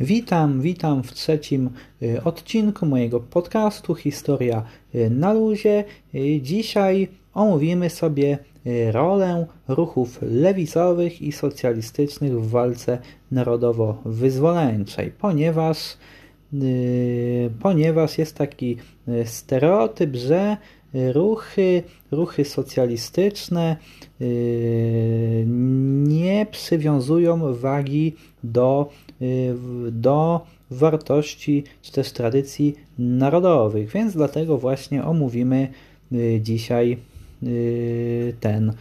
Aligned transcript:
Witam, 0.00 0.60
witam 0.60 1.02
w 1.02 1.12
trzecim 1.12 1.70
y, 2.02 2.24
odcinku 2.24 2.86
mojego 2.86 3.20
podcastu 3.20 3.94
Historia 3.94 4.62
y, 4.94 5.10
na 5.10 5.32
luzie. 5.32 5.84
Y, 6.14 6.40
dzisiaj 6.42 7.08
omówimy 7.34 7.90
sobie 7.90 8.38
rolę 8.90 9.46
ruchów 9.68 10.18
lewicowych 10.22 11.22
i 11.22 11.32
socjalistycznych 11.32 12.40
w 12.40 12.50
walce 12.50 12.98
narodowo-wyzwoleńczej, 13.32 15.10
ponieważ, 15.10 15.96
ponieważ 17.60 18.18
jest 18.18 18.36
taki 18.36 18.76
stereotyp, 19.24 20.16
że 20.16 20.56
ruchy, 20.94 21.82
ruchy 22.10 22.44
socjalistyczne 22.44 23.76
nie 26.06 26.46
przywiązują 26.50 27.54
wagi 27.54 28.14
do 28.44 28.90
do 29.92 30.46
wartości 30.70 31.64
czy 31.82 31.92
też 31.92 32.12
tradycji 32.12 32.74
narodowych, 32.98 33.90
więc 33.90 34.12
dlatego 34.12 34.58
właśnie 34.58 35.04
omówimy 35.04 35.68
y, 36.12 36.40
dzisiaj 36.42 36.98
y, 37.42 38.34
ten, 38.40 38.72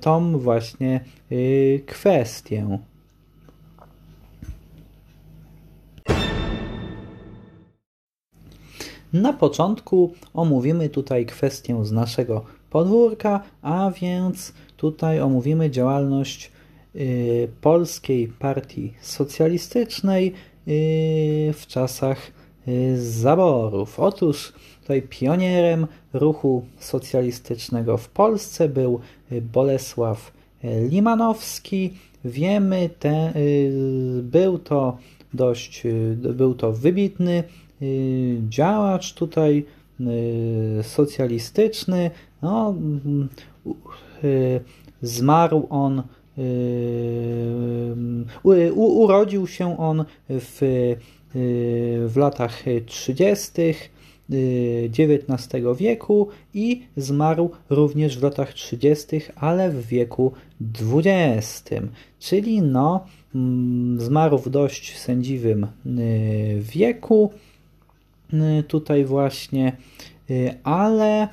tą 0.00 0.38
właśnie 0.38 1.00
kwestię. 1.86 2.78
Na 9.12 9.32
początku 9.32 10.12
omówimy 10.34 10.88
tutaj 10.88 11.26
kwestię 11.26 11.84
z 11.84 11.92
naszego 11.92 12.44
podwórka, 12.70 13.42
a 13.62 13.90
więc 14.00 14.52
tutaj 14.76 15.20
omówimy 15.20 15.70
działalność 15.70 16.50
Y, 16.50 16.59
polskiej 17.60 18.28
Partii 18.28 18.94
Socjalistycznej 19.00 20.32
y, 20.68 21.52
w 21.54 21.66
czasach 21.66 22.32
y, 22.68 23.02
zaborów. 23.02 24.00
Otóż 24.00 24.52
tutaj 24.80 25.02
pionierem 25.02 25.86
ruchu 26.12 26.66
socjalistycznego 26.78 27.96
w 27.96 28.08
Polsce 28.08 28.68
był 28.68 29.00
Bolesław 29.52 30.32
Limanowski. 30.88 31.90
Wiemy, 32.24 32.90
te, 32.98 33.32
był 34.22 34.58
to 34.58 34.98
dość, 35.34 35.82
był 36.14 36.54
to 36.54 36.72
wybitny 36.72 37.44
działacz 38.48 39.14
tutaj 39.14 39.64
socjalistyczny. 40.82 42.10
No, 42.42 42.74
zmarł 45.02 45.66
on 45.70 46.02
urodził 48.74 49.46
się 49.46 49.78
on 49.78 50.04
w, 50.28 50.58
w 52.08 52.16
latach 52.16 52.62
30. 52.86 53.52
XIX 54.98 55.64
wieku 55.76 56.28
i 56.54 56.82
zmarł 56.96 57.50
również 57.70 58.18
w 58.18 58.22
latach 58.22 58.52
30., 58.52 59.20
ale 59.36 59.70
w 59.70 59.86
wieku 59.86 60.32
XX. 60.94 61.70
Czyli 62.18 62.62
no, 62.62 63.06
zmarł 63.96 64.38
w 64.38 64.50
dość 64.50 64.98
sędziwym 64.98 65.66
wieku. 66.58 67.30
Tutaj 68.68 69.04
właśnie, 69.04 69.76
ale 70.64 71.28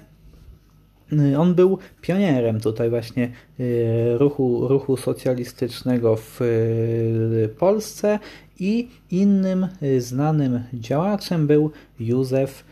on 1.37 1.55
był 1.55 1.77
pionierem 2.01 2.59
tutaj 2.59 2.89
właśnie 2.89 3.31
y, 3.59 4.17
ruchu, 4.17 4.67
ruchu 4.67 4.97
socjalistycznego 4.97 6.15
w 6.15 6.41
y, 6.41 7.49
Polsce 7.59 8.19
i 8.59 8.87
innym 9.11 9.67
znanym 9.99 10.63
działaczem 10.73 11.47
był 11.47 11.71
Józef 11.99 12.63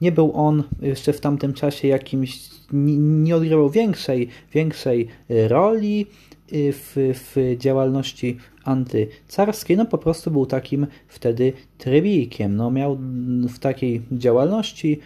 nie 0.00 0.12
był 0.12 0.32
on 0.34 0.62
jeszcze 0.82 1.12
w 1.12 1.20
tamtym 1.20 1.52
czasie 1.52 1.88
jakimś, 1.88 2.50
nie 2.72 3.36
odgrywał 3.36 3.70
większej, 3.70 4.28
większej 4.52 5.08
roli 5.48 6.06
y, 6.52 6.72
w, 6.72 6.96
w 6.96 7.56
działalności 7.58 8.36
antycarskiej, 8.64 9.76
no 9.76 9.86
po 9.86 9.98
prostu 9.98 10.30
był 10.30 10.46
takim 10.46 10.86
wtedy 11.08 11.52
trybikiem. 11.78 12.56
No 12.56 12.70
miał 12.70 12.98
w 13.48 13.58
takiej 13.58 14.02
działalności 14.12 14.98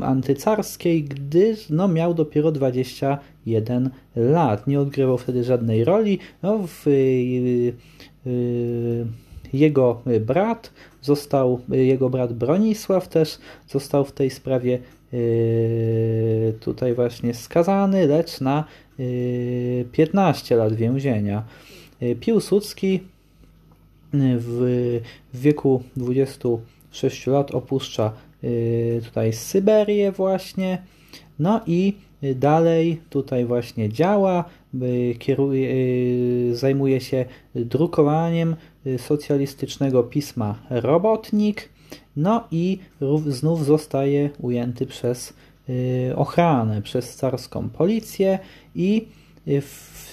antycarskiej, 0.00 1.04
gdy 1.04 1.56
no 1.70 1.88
miał 1.88 2.14
dopiero 2.14 2.52
21 2.52 3.90
lat. 4.16 4.66
Nie 4.66 4.80
odgrywał 4.80 5.18
wtedy 5.18 5.44
żadnej 5.44 5.84
roli. 5.84 6.18
No 6.42 6.58
w, 6.66 6.86
jego 9.52 10.02
brat 10.20 10.70
został, 11.02 11.60
jego 11.68 12.10
brat 12.10 12.32
Bronisław 12.32 13.08
też 13.08 13.38
został 13.68 14.04
w 14.04 14.12
tej 14.12 14.30
sprawie 14.30 14.78
yy, 15.12 16.54
tutaj 16.60 16.94
właśnie 16.94 17.34
skazany, 17.34 18.06
lecz 18.06 18.40
na 18.40 18.64
15 19.92 20.54
yy, 20.54 20.60
lat 20.60 20.74
więzienia. 20.74 21.44
Piłsudski 22.20 23.00
w 24.12 25.00
wieku 25.34 25.82
26 25.96 27.26
lat 27.26 27.50
opuszcza 27.50 28.12
tutaj 29.04 29.32
Syberię 29.32 30.12
właśnie, 30.12 30.82
no 31.38 31.60
i 31.66 31.94
dalej 32.34 33.00
tutaj 33.10 33.44
właśnie 33.44 33.88
działa, 33.88 34.44
kieruje, 35.18 35.74
zajmuje 36.54 37.00
się 37.00 37.24
drukowaniem 37.54 38.56
Y, 38.86 38.98
socjalistycznego 38.98 40.02
pisma 40.02 40.58
Robotnik, 40.70 41.68
no 42.16 42.44
i 42.50 42.78
znów 43.26 43.64
zostaje 43.64 44.30
ujęty 44.38 44.86
przez 44.86 45.34
y, 45.68 46.12
ochranę, 46.16 46.82
przez 46.82 47.16
carską 47.16 47.68
policję 47.68 48.38
i 48.74 49.08
y, 49.48 49.62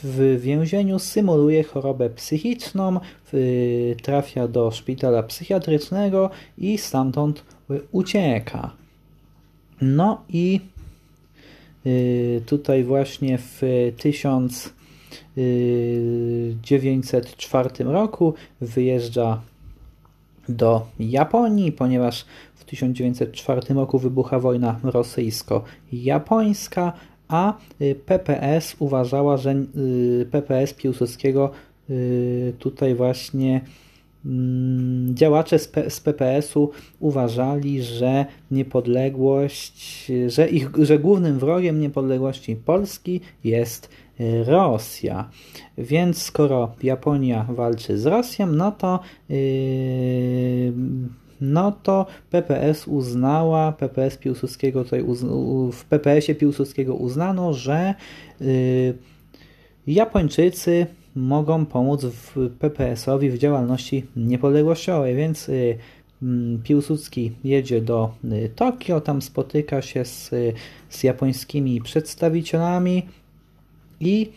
w 0.04 0.42
więzieniu 0.42 1.00
symuluje 1.00 1.64
chorobę 1.64 2.10
psychiczną, 2.10 3.00
trafia 4.02 4.48
do 4.48 4.72
szpitala 4.72 5.24
psychiatrycznego 5.24 6.30
i 6.58 6.78
stamtąd 6.78 7.44
ucieka. 7.92 8.74
No 9.82 10.22
i 10.30 10.62
tutaj 12.46 12.84
właśnie 12.84 13.38
w 13.38 13.62
1000 13.98 14.74
1904 16.62 17.70
roku 17.84 18.34
wyjeżdża 18.62 19.42
do 20.50 20.88
Japonii, 21.00 21.72
ponieważ 21.72 22.26
w 22.56 22.66
1904 22.66 23.74
roku 23.74 24.00
wybucha 24.00 24.40
wojna 24.40 24.80
rosyjsko-japońska, 24.84 26.94
a 27.28 27.54
PPS 28.06 28.76
uważała, 28.80 29.38
że 29.38 29.52
y, 29.52 29.66
PPS 30.32 30.74
Piłsudskiego 30.74 31.52
y, 31.90 32.54
tutaj 32.60 32.96
właśnie 32.96 33.62
działacze 35.14 35.60
z 35.90 36.00
PPS-u 36.04 36.72
uważali, 37.00 37.84
że 37.84 38.26
niepodległość, 38.52 40.12
że, 40.28 40.50
ich, 40.50 40.70
że 40.82 41.00
głównym 41.00 41.40
wrogiem 41.40 41.80
niepodległości 41.80 42.56
Polski 42.56 43.22
jest 43.44 43.90
Rosja. 44.46 45.30
Więc 45.78 46.22
skoro 46.22 46.76
Japonia 46.84 47.48
walczy 47.50 47.98
z 47.98 48.06
Rosją, 48.06 48.48
no 48.48 48.72
to 48.72 49.00
yy, 49.30 50.74
no 51.42 51.72
to 51.72 52.06
PPS 52.30 52.88
uznała, 52.88 53.72
PPS 53.72 54.18
Piłsudskiego 54.18 54.84
tutaj 54.84 55.04
w 55.72 55.86
PPS-ie 55.90 56.36
Piłsudskiego 56.36 56.96
uznano, 56.96 57.54
że 57.54 57.96
yy, 58.42 58.98
Japończycy 59.88 60.88
mogą 61.18 61.66
pomóc 61.66 62.06
w 62.06 62.50
PPS-owi 62.60 63.30
w 63.30 63.38
działalności 63.38 64.06
niepodległościowej, 64.16 65.16
więc 65.16 65.52
mm, 66.22 66.64
Piłsudski 66.64 67.32
jedzie 67.44 67.82
do 67.82 68.12
Tokio, 68.56 69.02
tam 69.02 69.22
spotyka 69.22 69.82
się 69.82 70.06
z, 70.06 70.30
z 70.90 71.04
japońskimi 71.04 71.82
przedstawicielami 71.82 73.04
i 74.00 74.32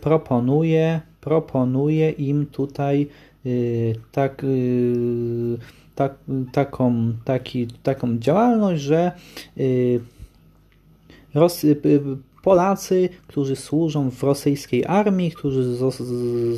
proponuje, 0.00 1.00
proponuje 1.20 2.10
im 2.10 2.46
tutaj 2.46 3.06
tak 4.12 4.42
tak, 5.96 6.14
taką, 6.52 7.12
taki, 7.24 7.66
taką 7.66 8.18
działalność, 8.18 8.82
że 8.82 9.12
y, 9.58 10.00
Ros 11.34 11.64
y, 11.64 11.76
Polacy, 12.46 13.08
którzy 13.26 13.56
służą 13.56 14.10
w 14.10 14.22
rosyjskiej 14.22 14.84
armii, 14.84 15.30
którzy 15.30 15.74
z, 15.74 15.94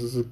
z, 0.01 0.27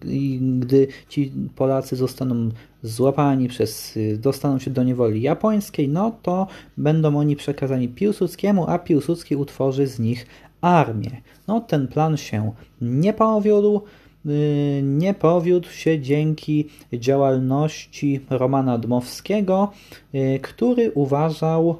gdy 0.60 0.86
ci 1.08 1.32
Polacy 1.54 1.96
zostaną 1.96 2.50
złapani 2.82 3.48
przez, 3.48 3.96
y, 3.96 4.18
dostaną 4.18 4.58
się 4.58 4.70
do 4.70 4.84
niewoli 4.84 5.22
japońskiej, 5.22 5.88
no 5.88 6.18
to 6.22 6.46
będą 6.76 7.18
oni 7.18 7.36
przekazani 7.36 7.88
Piłsudskiemu, 7.88 8.64
a 8.68 8.78
Piłsudski 8.78 9.36
utworzy 9.36 9.86
z 9.86 9.98
nich 9.98 10.26
armię. 10.60 11.10
No 11.48 11.60
ten 11.60 11.88
plan 11.88 12.16
się 12.16 12.52
nie 12.80 13.12
powiódł. 13.12 13.80
Y, 14.26 14.80
nie 14.82 15.14
powiódł 15.14 15.68
się 15.68 16.00
dzięki 16.00 16.68
działalności 16.92 18.20
Romana 18.30 18.78
Dmowskiego, 18.78 19.72
y, 20.14 20.38
który 20.42 20.92
uważał, 20.92 21.76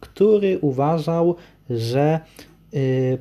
który 0.00 0.58
uważał, 0.58 1.36
że 1.70 2.20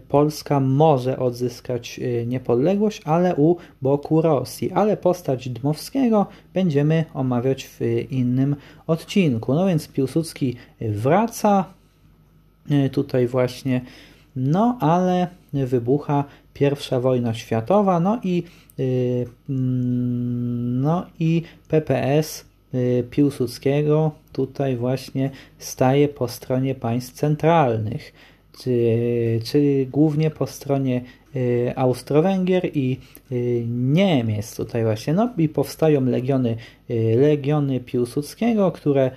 Polska 0.08 0.60
może 0.60 1.20
odzyskać 1.20 2.00
niepodległość, 2.26 3.02
ale 3.06 3.36
u 3.36 3.56
boku 3.82 4.22
Rosji. 4.22 4.72
Ale 4.72 4.98
postać 4.98 5.50
Dmowskiego 5.50 6.26
będziemy 6.54 7.06
omawiać 7.14 7.66
w 7.66 7.80
innym 8.12 8.56
odcinku. 8.88 9.54
No 9.54 9.66
więc 9.66 9.88
Piłsudski 9.88 10.56
wraca 10.82 11.66
tutaj 12.92 13.28
właśnie, 13.28 13.82
no 14.36 14.78
ale 14.82 15.28
wybucha 15.54 16.24
pierwsza 16.56 17.00
wojna 17.00 17.34
światowa, 17.34 18.00
no 18.00 18.20
i, 18.24 18.44
y, 18.80 19.28
mm, 19.50 20.82
no 20.82 21.06
i 21.20 21.44
PPS 21.68 22.46
y, 22.74 23.04
Piłsudskiego 23.10 24.12
tutaj 24.34 24.76
właśnie 24.76 25.30
staje 25.58 26.08
po 26.08 26.28
stronie 26.28 26.76
państw 26.76 27.14
centralnych, 27.14 28.14
czy, 28.60 29.40
czy 29.44 29.88
głównie 29.92 30.32
po 30.32 30.48
stronie 30.48 31.02
y, 31.36 31.74
Austro-Węgier 31.76 32.70
i 32.74 33.00
Niemiec 33.68 34.56
tutaj 34.56 34.84
właśnie, 34.84 35.14
no 35.14 35.30
i 35.38 35.50
powstają 35.50 36.06
legiony, 36.06 36.56
legiony 37.18 37.80
Piłsudskiego, 37.80 38.72
które 38.72 39.12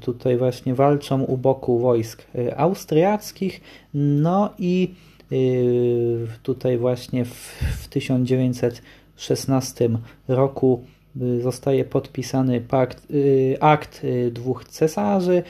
tutaj 0.00 0.36
właśnie 0.36 0.74
walczą 0.74 1.22
u 1.22 1.36
boku 1.36 1.78
wojsk 1.78 2.26
austriackich, 2.56 3.60
no 3.94 4.54
i 4.58 4.94
Y, 5.32 6.26
tutaj 6.42 6.78
właśnie 6.78 7.24
w, 7.24 7.34
w 7.82 7.88
1916 7.88 9.88
roku 10.28 10.84
y, 11.22 11.42
zostaje 11.42 11.84
podpisany 11.84 12.60
pakt, 12.60 13.10
y, 13.10 13.56
akt 13.60 14.02
dwóch 14.30 14.64
cesarzy. 14.64 15.42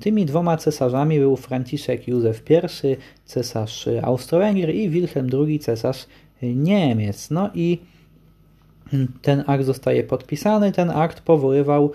Tymi 0.00 0.26
dwoma 0.26 0.56
cesarzami 0.56 1.18
był 1.18 1.36
Franciszek 1.36 2.08
Józef 2.08 2.42
I, 2.50 2.96
cesarz 3.24 3.88
Austro-Węgier 4.02 4.74
i 4.74 4.90
Wilhelm 4.90 5.28
II, 5.32 5.58
cesarz 5.58 6.06
Niemiec. 6.42 7.30
No 7.30 7.50
i 7.54 7.78
ten 9.22 9.44
akt 9.46 9.64
zostaje 9.64 10.04
podpisany. 10.04 10.72
Ten 10.72 10.90
akt 10.90 11.20
powoływał 11.20 11.90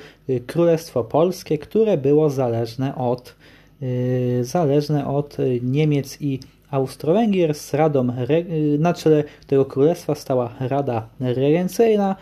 Królestwo 0.47 1.03
Polskie, 1.03 1.57
które 1.57 1.97
było 1.97 2.29
zależne 2.29 2.95
od, 2.95 3.35
zależne 4.41 5.07
od 5.07 5.37
Niemiec 5.61 6.21
i 6.21 6.39
Austro-Węgier 6.71 7.53
z 7.53 7.73
radą, 7.73 8.07
na 8.79 8.93
czele 8.93 9.23
tego 9.47 9.65
królestwa 9.65 10.15
stała 10.15 10.53
Rada 10.59 11.09
Regencyjna, 11.19 12.15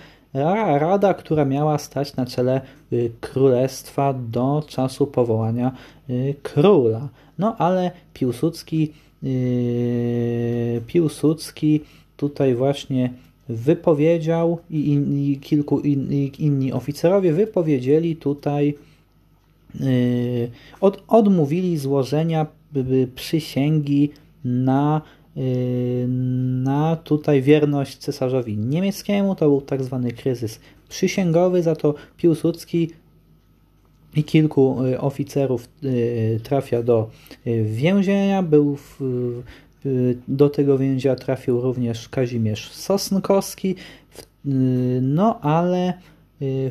rada, 0.80 1.14
która 1.14 1.46
miała 1.46 1.78
stać 1.78 2.16
na 2.16 2.26
czele 2.26 2.62
y, 2.94 3.12
królestwa 3.22 4.14
do 4.14 4.64
czasu 4.68 5.08
powołania 5.08 5.72
y, 6.10 6.36
króla. 6.44 7.10
No 7.40 7.56
ale 7.58 7.92
Piłsudski, 8.14 8.94
y, 9.24 10.82
Piłsudski 10.88 11.82
tutaj 12.18 12.56
właśnie 12.56 13.14
wypowiedział 13.50 14.60
i, 14.70 15.40
kilku 15.42 15.80
in, 15.80 16.14
i 16.14 16.32
inni 16.40 16.74
oficerowie 16.74 17.34
wypowiedzieli 17.34 18.16
tutaj 18.16 18.74
od, 20.82 21.04
odmówili 21.08 21.78
złożenia 21.78 22.46
przysięgi 23.16 24.10
na, 24.46 25.02
na 26.64 26.96
tutaj 26.96 27.42
wierność 27.42 27.98
cesarzowi 27.98 28.58
niemieckiemu. 28.58 29.36
To 29.36 29.50
był 29.50 29.62
tak 29.62 29.84
zwany 29.84 30.12
kryzys 30.12 30.60
przysięgowy, 30.90 31.64
za 31.64 31.76
to 31.76 31.96
Piłsudski 32.18 32.90
i 34.16 34.24
kilku 34.24 34.86
y, 34.86 35.00
oficerów 35.00 35.70
y, 35.84 36.40
trafia 36.44 36.84
do 36.84 37.10
więzienia. 37.66 38.44
Był 38.44 38.76
w, 38.76 39.00
do 40.28 40.50
tego 40.50 40.78
więzienia 40.78 41.16
trafił 41.16 41.62
również 41.62 42.10
Kazimierz 42.10 42.72
Sosnkowski. 42.72 43.76
No 45.02 45.42
ale 45.42 45.94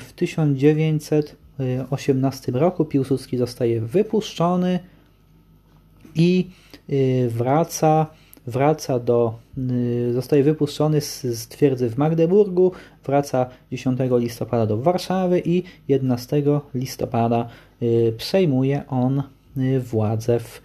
w 0.01 0.13
1918 0.17 2.53
roku 2.53 2.85
Piłsudski 2.85 3.39
zostaje 3.39 3.81
wypuszczony 3.81 4.79
i 6.15 6.51
Y, 6.91 7.29
wraca, 7.31 8.07
wraca 8.47 8.99
do, 8.99 9.35
y, 9.59 10.13
zostaje 10.13 10.43
wypuszczony 10.43 11.01
z, 11.01 11.23
z 11.23 11.49
twierdzy 11.49 11.91
w 11.91 11.99
Magdeburgu, 11.99 12.73
wraca 13.05 13.47
10 13.73 13.99
listopada 14.11 14.67
do 14.67 14.77
Warszawy 14.79 15.43
i 15.45 15.63
11 15.89 16.43
listopada 16.75 17.49
y, 17.83 18.15
przejmuje 18.17 18.83
on 18.89 19.23
władzę 19.81 20.41
w 20.41 20.61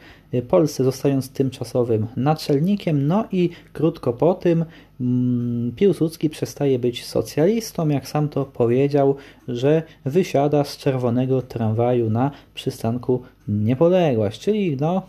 Polsce, 0.48 0.84
zostając 0.84 1.30
tymczasowym 1.30 2.08
naczelnikiem. 2.18 3.08
No 3.08 3.26
i 3.32 3.50
krótko 3.74 4.14
po 4.14 4.34
tym 4.34 4.66
mm, 5.02 5.72
Piłsudski 5.76 6.30
przestaje 6.30 6.80
być 6.80 7.06
socjalistą, 7.06 7.90
jak 7.90 8.08
sam 8.08 8.30
to 8.30 8.46
powiedział, 8.46 9.16
że 9.48 9.84
wysiada 10.06 10.64
z 10.64 10.78
czerwonego 10.78 11.42
tramwaju 11.42 12.10
na 12.10 12.32
przystanku 12.54 13.22
Niepodległość, 13.48 14.40
czyli 14.42 14.78
no, 14.80 15.02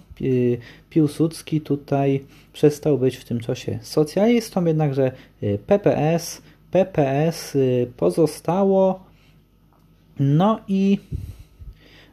Piłsudski 0.90 1.60
tutaj 1.60 2.24
przestał 2.52 2.98
być 2.98 3.16
w 3.16 3.24
tym 3.24 3.40
czasie 3.40 3.78
socjalistą, 3.82 4.64
jednakże 4.64 5.12
PPS, 5.66 6.42
PPS 6.70 7.56
pozostało. 7.96 9.00
No 10.20 10.60
i 10.68 10.98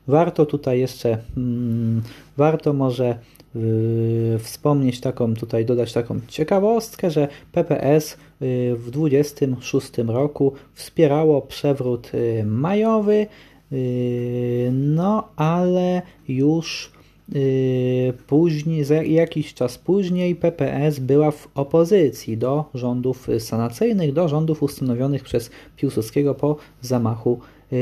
warto 0.07 0.45
tutaj 0.45 0.79
jeszcze, 0.79 1.17
mm, 1.37 2.01
warto 2.37 2.73
może 2.73 3.19
wspomnieć 4.39 4.99
taką, 4.99 5.33
tutaj 5.35 5.65
dodać 5.65 5.93
taką 5.93 6.19
ciekawostkę, 6.27 7.11
że 7.11 7.27
PPS 7.51 8.17
y, 8.41 8.75
w 8.75 8.91
26 8.91 9.91
roku 10.07 10.53
wspierało 10.73 11.41
przewrót 11.41 12.11
y, 12.13 12.43
majowy, 12.45 13.27
y, 13.71 14.69
no 14.73 15.27
ale 15.35 16.01
już 16.27 16.97
później, 18.27 18.85
jakiś 19.05 19.53
czas 19.53 19.77
później 19.77 20.35
PPS 20.35 20.99
była 20.99 21.31
w 21.31 21.47
opozycji 21.55 22.37
do 22.37 22.65
rządów 22.73 23.27
sanacyjnych, 23.39 24.13
do 24.13 24.27
rządów 24.27 24.63
ustanowionych 24.63 25.23
przez 25.23 25.51
Piłsudskiego 25.75 26.35
po 26.35 26.55
zamachu 26.81 27.39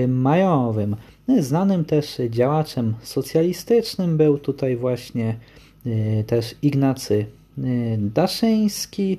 majowym. 0.07 0.95
Znanym 1.39 1.85
też 1.85 2.17
działaczem 2.29 2.93
socjalistycznym 3.03 4.17
był 4.17 4.37
tutaj 4.37 4.75
właśnie 4.75 5.35
y, 5.85 6.23
też 6.27 6.55
Ignacy 6.61 7.25
y, 7.57 7.97
Daszyński, 7.99 9.17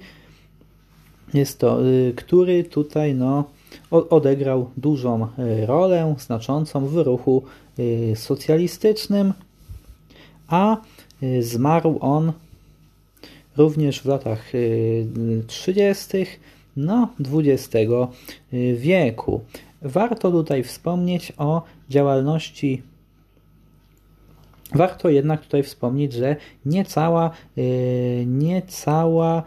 jest 1.35 1.59
to, 1.59 1.87
y, 1.87 2.13
który 2.17 2.65
tutaj 2.65 3.15
no, 3.15 3.45
odegrał 3.91 4.71
dużą 4.77 5.29
rolę, 5.67 6.15
znaczącą 6.19 6.87
w 6.87 6.97
ruchu 6.97 7.43
socjalistycznym, 8.15 9.33
a 10.49 10.77
zmarł 11.41 11.99
on 12.01 12.33
również 13.57 14.01
w 14.01 14.05
latach 14.05 14.53
30. 15.47 16.27
no, 16.77 17.09
XX 17.33 17.69
wieku. 18.77 19.41
Warto 19.87 20.31
tutaj 20.31 20.63
wspomnieć 20.63 21.33
o 21.39 21.63
działalności 21.89 22.83
Warto 24.75 25.09
jednak 25.09 25.41
tutaj 25.41 25.63
wspomnieć, 25.63 26.13
że 26.13 26.37
niecała, 26.65 27.31
yy, 27.57 28.27
niecała 28.27 29.43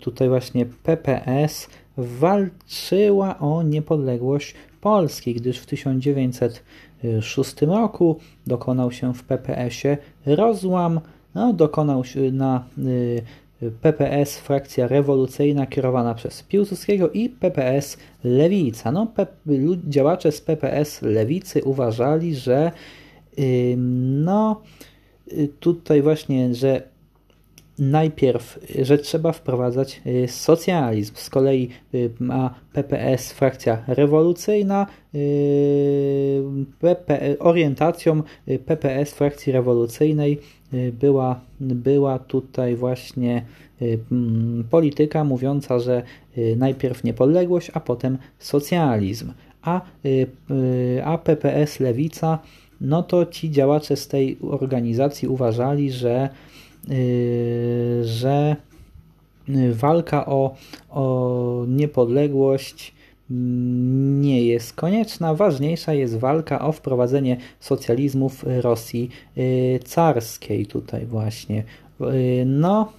tutaj 0.00 0.28
właśnie 0.28 0.66
PPS 0.66 1.68
walczyła 1.96 3.38
o 3.38 3.62
niepodległość 3.62 4.54
Polski, 4.80 5.34
gdyż 5.34 5.58
w 5.58 5.66
1906 5.66 7.62
roku 7.62 8.16
dokonał 8.46 8.92
się 8.92 9.14
w 9.14 9.24
PPS-ie 9.24 9.98
rozłam, 10.26 11.00
no, 11.34 11.52
dokonał 11.52 12.04
się 12.04 12.32
na 12.32 12.64
PPS 13.80 14.38
frakcja 14.38 14.88
rewolucyjna 14.88 15.66
kierowana 15.66 16.14
przez 16.14 16.42
Piłsudskiego 16.42 17.10
i 17.10 17.28
PPS 17.28 17.98
Lewica. 18.24 18.92
No, 18.92 19.12
działacze 19.88 20.32
z 20.32 20.40
PPS 20.40 21.02
Lewicy 21.02 21.64
uważali, 21.64 22.34
że 22.34 22.72
no 24.24 24.62
y, 25.32 25.48
tutaj 25.60 26.02
właśnie, 26.02 26.54
że 26.54 26.82
najpierw, 27.80 28.58
że 28.82 28.98
trzeba 28.98 29.32
wprowadzać 29.32 30.02
y, 30.06 30.28
socjalizm. 30.28 31.14
Z 31.16 31.30
kolei 31.30 31.68
y, 31.94 32.10
ma 32.20 32.54
PPS 32.72 33.32
frakcja 33.32 33.82
rewolucyjna, 33.86 34.86
PP, 36.80 37.38
orientacją 37.38 38.22
PPS 38.66 39.14
frakcji 39.14 39.52
rewolucyjnej 39.52 40.38
była, 40.92 41.40
była 41.60 42.18
tutaj 42.18 42.76
właśnie 42.76 43.44
polityka 44.70 45.24
mówiąca, 45.24 45.78
że 45.78 46.02
najpierw 46.56 47.04
niepodległość, 47.04 47.70
a 47.74 47.80
potem 47.80 48.18
socjalizm. 48.38 49.32
A, 49.62 49.80
a 51.04 51.18
PPS 51.18 51.80
Lewica 51.80 52.38
no 52.80 53.02
to 53.02 53.26
ci 53.26 53.50
działacze 53.50 53.96
z 53.96 54.08
tej 54.08 54.38
organizacji 54.42 55.28
uważali, 55.28 55.92
że, 55.92 56.28
że 58.02 58.56
walka 59.72 60.26
o, 60.26 60.54
o 60.90 61.64
niepodległość 61.68 62.94
nie 64.20 64.44
jest 64.46 64.72
konieczna. 64.72 65.34
Ważniejsza 65.34 65.94
jest 65.94 66.18
walka 66.18 66.60
o 66.60 66.72
wprowadzenie 66.72 67.36
socjalizmu 67.60 68.28
w 68.28 68.44
Rosji 68.60 69.10
yy, 69.36 69.78
carskiej 69.84 70.66
tutaj 70.66 71.06
właśnie. 71.06 71.64
Yy, 72.00 72.44
no 72.46 72.92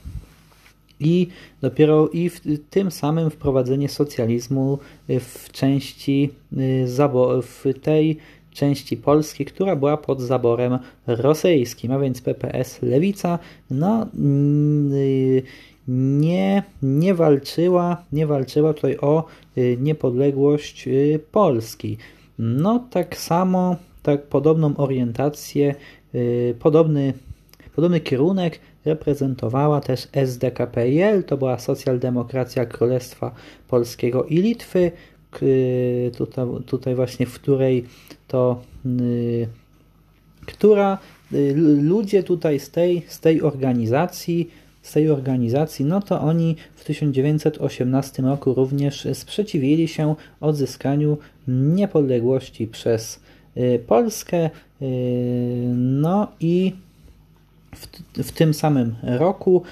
i 0.99 1.27
dopiero 1.61 2.07
i 2.07 2.29
w 2.29 2.41
tym 2.69 2.91
samym 2.91 3.29
wprowadzenie 3.29 3.89
socjalizmu 3.89 4.79
w 5.07 5.51
części 5.51 6.29
w 7.41 7.73
tej 7.81 8.17
części 8.53 8.97
Polski, 8.97 9.45
która 9.45 9.75
była 9.75 9.97
pod 9.97 10.21
zaborem 10.21 10.79
rosyjskim, 11.07 11.91
a 11.91 11.99
więc 11.99 12.21
PPS 12.21 12.81
Lewica, 12.81 13.39
no 13.69 14.07
mm, 14.15 14.91
nie, 15.87 16.63
nie 16.81 17.13
walczyła, 17.13 18.03
nie 18.11 18.27
walczyła 18.27 18.73
tutaj 18.73 18.97
o 18.97 19.25
y, 19.57 19.77
niepodległość 19.81 20.87
y, 20.87 21.19
Polski. 21.31 21.97
No 22.39 22.87
tak 22.91 23.17
samo, 23.17 23.75
tak 24.03 24.23
podobną 24.23 24.77
orientację, 24.77 25.75
y, 26.15 26.55
podobny, 26.59 27.13
podobny 27.75 27.99
kierunek 27.99 28.59
reprezentowała 28.85 29.81
też 29.81 30.07
SDKPL, 30.11 31.23
to 31.27 31.37
była 31.37 31.59
socjaldemokracja 31.59 32.65
Królestwa 32.65 33.31
Polskiego 33.67 34.23
i 34.23 34.37
Litwy, 34.37 34.91
tutaj, 36.17 36.45
tutaj 36.65 36.95
właśnie 36.95 37.25
w 37.25 37.33
której 37.33 37.85
to 38.27 38.61
y, 38.85 39.47
która 40.45 40.97
y, 41.33 41.53
ludzie 41.81 42.23
tutaj 42.23 42.59
z 42.59 42.69
tej, 42.69 43.03
z 43.07 43.19
tej 43.19 43.41
organizacji 43.41 44.49
z 44.81 44.93
tej 44.93 45.09
organizacji, 45.09 45.85
no 45.85 46.01
to 46.01 46.21
oni 46.21 46.55
w 46.75 46.83
1918 46.83 48.23
roku 48.23 48.53
również 48.53 49.07
sprzeciwili 49.13 49.87
się 49.87 50.15
odzyskaniu 50.39 51.17
niepodległości 51.47 52.67
przez 52.67 53.19
y, 53.57 53.83
Polskę. 53.87 54.49
No 55.75 56.27
i 56.39 56.75
w, 57.75 57.87
w 58.23 58.31
tym 58.31 58.53
samym 58.53 58.95
roku 59.03 59.63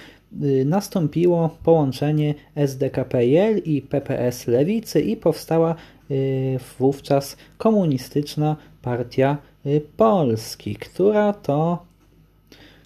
nastąpiło 0.66 1.58
połączenie 1.64 2.36
SDKPL 2.56 3.58
i 3.66 3.82
PPS 3.82 4.48
Lewicy 4.48 5.02
i 5.02 5.18
powstała 5.18 5.76
Y, 6.12 6.60
wówczas 6.80 7.38
komunistyczna 7.58 8.56
partia 8.82 9.38
y, 9.66 9.82
Polski, 9.98 10.76
która 10.76 11.34
to, 11.34 11.86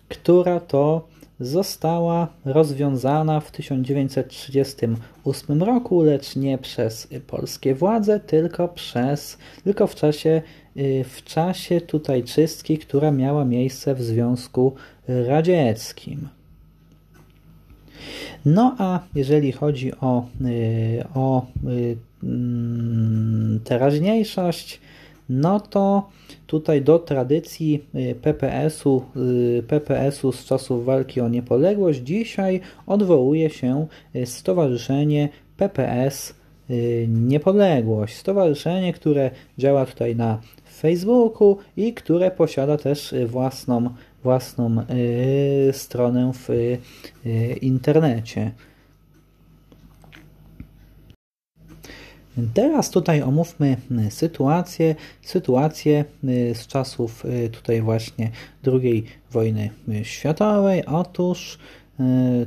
która 0.10 0.60
to 0.60 1.08
została 1.40 2.28
rozwiązana 2.46 3.40
w 3.40 3.52
1938 3.52 5.64
roku, 5.64 6.02
lecz 6.02 6.36
nie 6.36 6.58
przez 6.58 7.08
polskie 7.28 7.76
władze, 7.76 8.20
tylko 8.20 8.68
przez 8.68 9.38
tylko 9.64 9.88
w 9.88 9.96
czasie 9.96 10.42
y, 10.78 11.06
w 11.10 11.24
czasie 11.24 11.82
tutaj 11.82 12.24
czystki, 12.24 12.78
która 12.78 13.12
miała 13.12 13.46
miejsce 13.46 13.96
w 13.96 14.04
Związku 14.04 14.74
Radzieckim. 15.08 16.30
No 18.46 18.76
a 18.78 19.00
jeżeli 19.16 19.52
chodzi 19.52 19.92
o, 20.02 20.26
o 21.16 21.46
Mm, 22.24 23.60
teraźniejszość, 23.64 24.80
no 25.30 25.60
to 25.60 26.10
tutaj 26.48 26.82
do 26.82 27.00
tradycji 27.00 27.86
y, 27.96 28.16
PPS-u, 28.22 29.04
y, 29.60 29.64
PPS-u 29.68 30.32
z 30.32 30.46
czasów 30.46 30.86
walki 30.86 31.22
o 31.22 31.30
niepodległość 31.30 32.00
dzisiaj 32.00 32.62
odwołuje 32.88 33.50
się 33.50 33.88
y, 34.16 34.26
Stowarzyszenie 34.26 35.30
PPS 35.58 36.34
Niepodległość. 37.08 38.16
Stowarzyszenie, 38.16 38.94
które 38.94 39.32
działa 39.58 39.86
tutaj 39.86 40.16
na 40.16 40.40
Facebooku 40.80 41.58
i 41.78 41.94
które 41.94 42.32
posiada 42.32 42.78
też 42.78 43.16
własną, 43.28 43.90
własną 44.24 44.86
stronę 45.72 46.32
w 46.34 46.50
internecie. 47.62 48.52
Teraz 52.54 52.90
tutaj 52.90 53.22
omówmy 53.22 53.78
y, 54.08 54.12
sytuację, 54.12 54.96
sytuację 55.22 56.06
y, 56.24 56.56
z 56.56 56.68
czasów 56.68 57.26
y, 57.26 57.50
tutaj 57.50 57.82
właśnie 57.82 58.32
II 58.68 59.04
wojny 59.32 59.70
światowej. 60.04 60.86
Otóż 60.86 61.58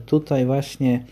tutaj 0.06 0.46
właśnie 0.46 1.04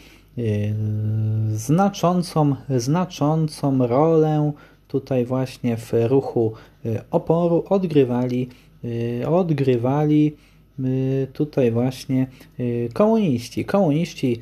znaczącą, 1.52 2.56
znaczącą 2.76 3.86
rolę 3.86 4.52
tutaj 4.88 5.24
właśnie 5.24 5.76
w 5.76 5.92
ruchu 6.08 6.52
oporu 7.10 7.64
odgrywali, 7.68 8.48
odgrywali 9.26 10.36
tutaj 11.32 11.70
właśnie 11.70 12.26
komuniści. 12.92 13.64
Komuniści 13.64 14.40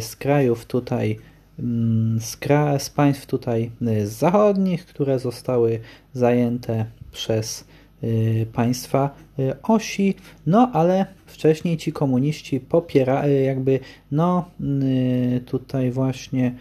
z 0.00 0.16
krajów 0.16 0.64
tutaj 0.64 1.18
Mm, 1.58 2.20
z, 2.20 2.38
z 2.78 2.90
państw 2.90 3.26
tutaj 3.26 3.70
y, 3.82 4.06
zachodnich, 4.06 4.86
które 4.86 5.18
zostały 5.18 5.80
zajęte 6.12 6.86
przez 7.10 7.64
y, 8.04 8.46
państwa 8.52 9.10
y, 9.38 9.62
osi, 9.62 10.14
no 10.46 10.70
ale 10.72 11.06
wcześniej 11.26 11.76
ci 11.76 11.92
komuniści 11.92 12.60
popierali, 12.60 13.44
jakby 13.44 13.80
no 14.10 14.44
tutaj 15.46 15.90
właśnie 15.90 16.54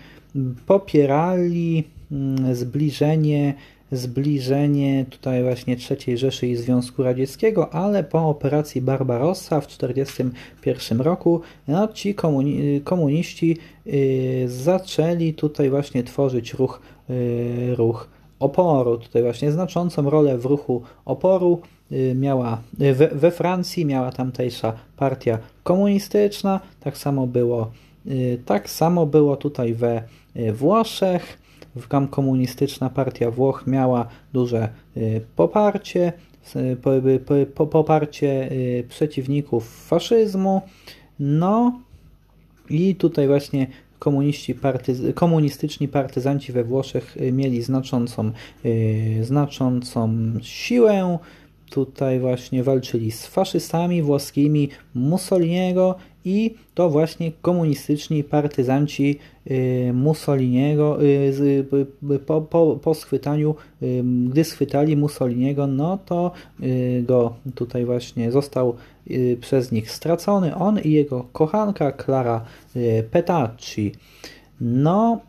popierali 0.65 1.83
mm, 2.11 2.55
zbliżenie 2.55 3.53
zbliżenie 3.91 5.05
tutaj 5.09 5.43
właśnie 5.43 5.75
III 5.89 6.17
Rzeszy 6.17 6.47
i 6.47 6.55
Związku 6.55 7.03
Radzieckiego, 7.03 7.73
ale 7.73 8.03
po 8.03 8.29
operacji 8.29 8.81
Barbarossa 8.81 9.61
w 9.61 9.67
1941 9.67 11.01
roku 11.01 11.41
no, 11.67 11.87
ci 11.87 12.15
komuni 12.15 12.81
komuniści 12.81 13.57
y, 13.87 14.43
zaczęli 14.47 15.33
tutaj 15.33 15.69
właśnie 15.69 16.03
tworzyć 16.03 16.53
ruch, 16.53 16.81
y, 17.09 17.75
ruch 17.75 18.09
oporu. 18.41 18.97
Tutaj 18.97 19.21
właśnie 19.21 19.51
znaczącą 19.51 20.09
rolę 20.09 20.37
w 20.37 20.45
ruchu 20.45 20.81
oporu 21.05 21.61
y, 21.91 22.15
miała 22.15 22.61
we, 22.73 23.07
we 23.07 23.31
Francji, 23.31 23.85
miała 23.85 24.11
tamtejsza 24.11 24.73
partia 24.97 25.37
komunistyczna, 25.63 26.59
tak 26.79 26.97
samo 26.97 27.27
było, 27.27 27.71
y, 28.07 28.41
tak 28.45 28.69
samo 28.69 29.05
było 29.05 29.35
tutaj 29.37 29.73
we 29.73 30.03
y, 30.35 30.53
Włoszech, 30.53 31.40
komunistyczna 32.09 32.89
partia 32.89 33.31
Włoch 33.31 33.63
miała 33.67 34.07
duże 34.33 34.69
y, 34.97 35.21
poparcie, 35.35 36.13
poparcie 37.69 38.51
y, 38.51 38.85
przeciwników 38.89 39.85
faszyzmu. 39.87 40.61
No 41.19 41.79
i 42.69 42.95
tutaj 42.95 43.27
właśnie 43.27 43.67
komuniści 43.99 44.55
partyz 44.55 45.01
komunistyczni 45.15 45.87
partyzanci 45.87 46.51
we 46.51 46.63
Włoszech 46.63 47.17
y, 47.17 47.31
mieli 47.31 47.61
znaczącą, 47.61 48.31
znaczącą 49.21 50.13
siłę. 50.41 51.17
Tutaj 51.71 52.19
właśnie 52.19 52.63
walczyli 52.63 53.11
z 53.11 53.25
faszystami 53.25 54.01
włoskimi 54.01 54.69
Mussoliniego 54.95 55.95
i 56.25 56.55
to 56.73 56.89
właśnie 56.89 57.31
komunistyczni 57.41 58.23
partyzanci 58.23 59.19
Mussoliniego 59.93 60.97
po, 62.25 62.41
po, 62.41 62.79
po 62.83 62.93
schwytaniu, 62.93 63.55
gdy 64.29 64.43
schwytali 64.43 64.97
Mussoliniego, 64.97 65.67
no 65.67 65.97
to 66.05 66.31
go 67.03 67.35
tutaj 67.55 67.85
właśnie 67.85 68.31
został 68.31 68.75
przez 69.41 69.71
nich 69.71 69.91
stracony, 69.91 70.55
on 70.55 70.79
i 70.79 70.91
jego 70.91 71.25
kochanka 71.33 71.91
Clara 71.91 72.45
Petacci. 73.11 73.91
No, 74.61 75.19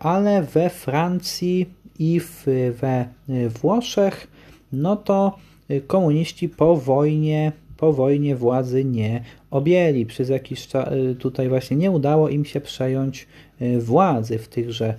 ale 0.00 0.42
we 0.42 0.70
Francji 0.70 1.66
i 1.98 2.20
w, 2.20 2.44
we 2.80 3.08
Włoszech, 3.48 4.26
no 4.72 4.96
to 4.96 5.36
komuniści 5.86 6.48
po 6.48 6.76
wojnie, 6.76 7.52
po 7.76 7.92
wojnie 7.92 8.36
władzy 8.36 8.84
nie 8.84 9.22
objęli. 9.50 10.06
Przez 10.06 10.28
jakiś 10.28 10.66
czas 10.66 10.88
tutaj 11.18 11.48
właśnie 11.48 11.76
nie 11.76 11.90
udało 11.90 12.28
im 12.28 12.44
się 12.44 12.60
przejąć 12.60 13.26
e, 13.60 13.78
władzy 13.78 14.38
w 14.38 14.48
tychże, 14.48 14.94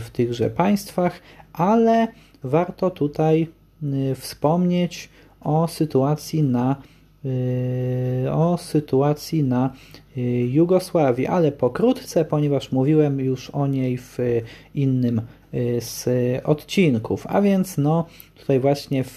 w 0.00 0.06
tychże 0.12 0.50
państwach, 0.50 1.20
ale 1.52 2.08
warto 2.44 2.90
tutaj 2.90 3.48
wspomnieć 4.14 5.08
o 5.40 5.68
sytuacji 5.68 6.42
na 6.42 6.76
o 8.32 8.58
sytuacji 8.58 9.42
na 9.42 9.72
Jugosławii, 10.48 11.26
ale 11.26 11.52
pokrótce, 11.52 12.24
ponieważ 12.24 12.72
mówiłem 12.72 13.20
już 13.20 13.50
o 13.50 13.66
niej 13.66 13.98
w 13.98 14.18
innym 14.74 15.20
z 15.80 16.08
odcinków. 16.44 17.26
A 17.28 17.42
więc 17.42 17.78
no 17.78 18.06
tutaj 18.34 18.60
właśnie 18.60 19.04
w 19.04 19.16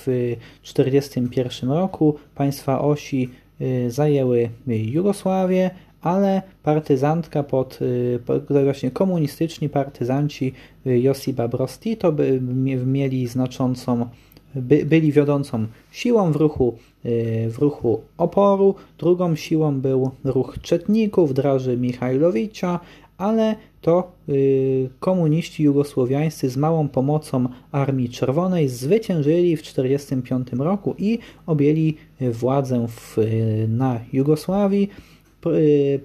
1941 0.62 1.72
roku 1.72 2.16
państwa 2.36 2.82
osi 2.82 3.30
y, 3.62 3.92
zajęły 3.92 4.50
Jugosławię, 4.68 5.72
ale 6.02 6.42
partyzantka 6.64 7.44
pod, 7.44 7.80
y, 7.82 8.64
właśnie 8.64 8.92
komunistyczni 8.92 9.70
partyzanci 9.70 10.54
y, 10.88 11.00
Josipa 11.00 11.48
Broz 11.48 11.80
Tito 11.80 12.14
mieli 12.86 13.28
znaczącą 13.28 14.10
by, 14.56 14.86
byli 14.86 15.12
wiodącą 15.12 15.68
siłą 15.92 16.32
w 16.32 16.36
ruchu, 16.36 16.78
w 17.50 17.56
ruchu 17.60 18.02
oporu, 18.18 18.76
drugą 18.98 19.36
siłą 19.36 19.82
był 19.82 20.12
ruch 20.24 20.58
czetników 20.62 21.34
Draży 21.34 21.78
Michajlowicza, 21.78 22.80
ale 23.18 23.56
to 23.82 24.12
y, 24.30 24.90
komuniści 25.00 25.64
jugosłowiańscy 25.64 26.50
z 26.50 26.58
małą 26.58 26.88
pomocą 26.88 27.48
Armii 27.72 28.10
Czerwonej 28.10 28.70
zwyciężyli 28.70 29.58
w 29.58 29.62
1945 29.62 30.60
roku 30.60 30.96
i 30.98 31.20
objęli 31.46 31.98
władzę 32.22 32.88
w, 32.88 33.18
na 33.68 34.00
Jugosławii, 34.14 34.90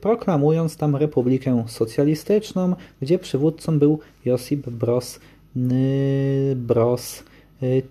proklamując 0.00 0.76
tam 0.76 0.96
Republikę 0.96 1.64
Socjalistyczną, 1.66 2.74
gdzie 3.02 3.18
przywódcą 3.18 3.78
był 3.78 3.98
Josip 4.24 4.70
Broz, 4.70 5.20
Broz 6.56 7.24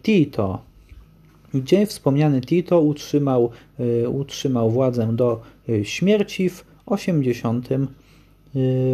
Tito 0.04 0.60
gdzie 1.54 1.86
wspomniany 1.86 2.42
Tito 2.42 2.82
utrzymał, 2.82 3.50
utrzymał 4.08 4.72
władzę 4.72 5.16
do 5.16 5.42
śmierci 5.84 6.50
w 6.50 6.66
80 6.86 7.70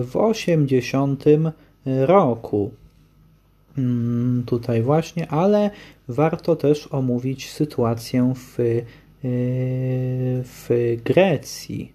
w 0.04 0.12
80 0.14 1.24
roku. 1.86 2.72
Mm, 3.78 4.44
tutaj 4.46 4.82
właśnie, 4.82 5.28
ale 5.28 5.72
warto 6.08 6.56
też 6.56 6.88
omówić 6.92 7.52
sytuację 7.52 8.34
w, 8.36 8.82
w 10.44 10.96
Grecji. 11.06 11.92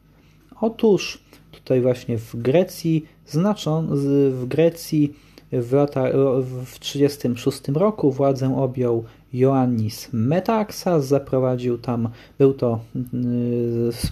Otóż 0.60 1.18
tutaj 1.52 1.80
właśnie 1.80 2.18
w 2.18 2.36
Grecji 2.36 3.06
znaczą, 3.26 3.86
w 4.30 4.44
Grecji 4.48 5.14
w, 5.52 5.72
lata, 5.72 6.04
w 6.64 6.78
36 6.78 7.68
roku 7.68 8.12
władzę 8.12 8.56
objął 8.56 9.04
Ioannis 9.34 10.08
Metaxas, 10.12 11.06
zaprowadził 11.06 11.78
tam, 11.78 12.08
był 12.38 12.54
to, 12.54 12.80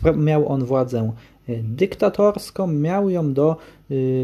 y, 0.06 0.16
miał 0.16 0.48
on 0.48 0.64
władzę 0.64 1.12
dyktatorską. 1.48 2.66
Miał 2.66 3.10
ją 3.10 3.32
do 3.32 3.56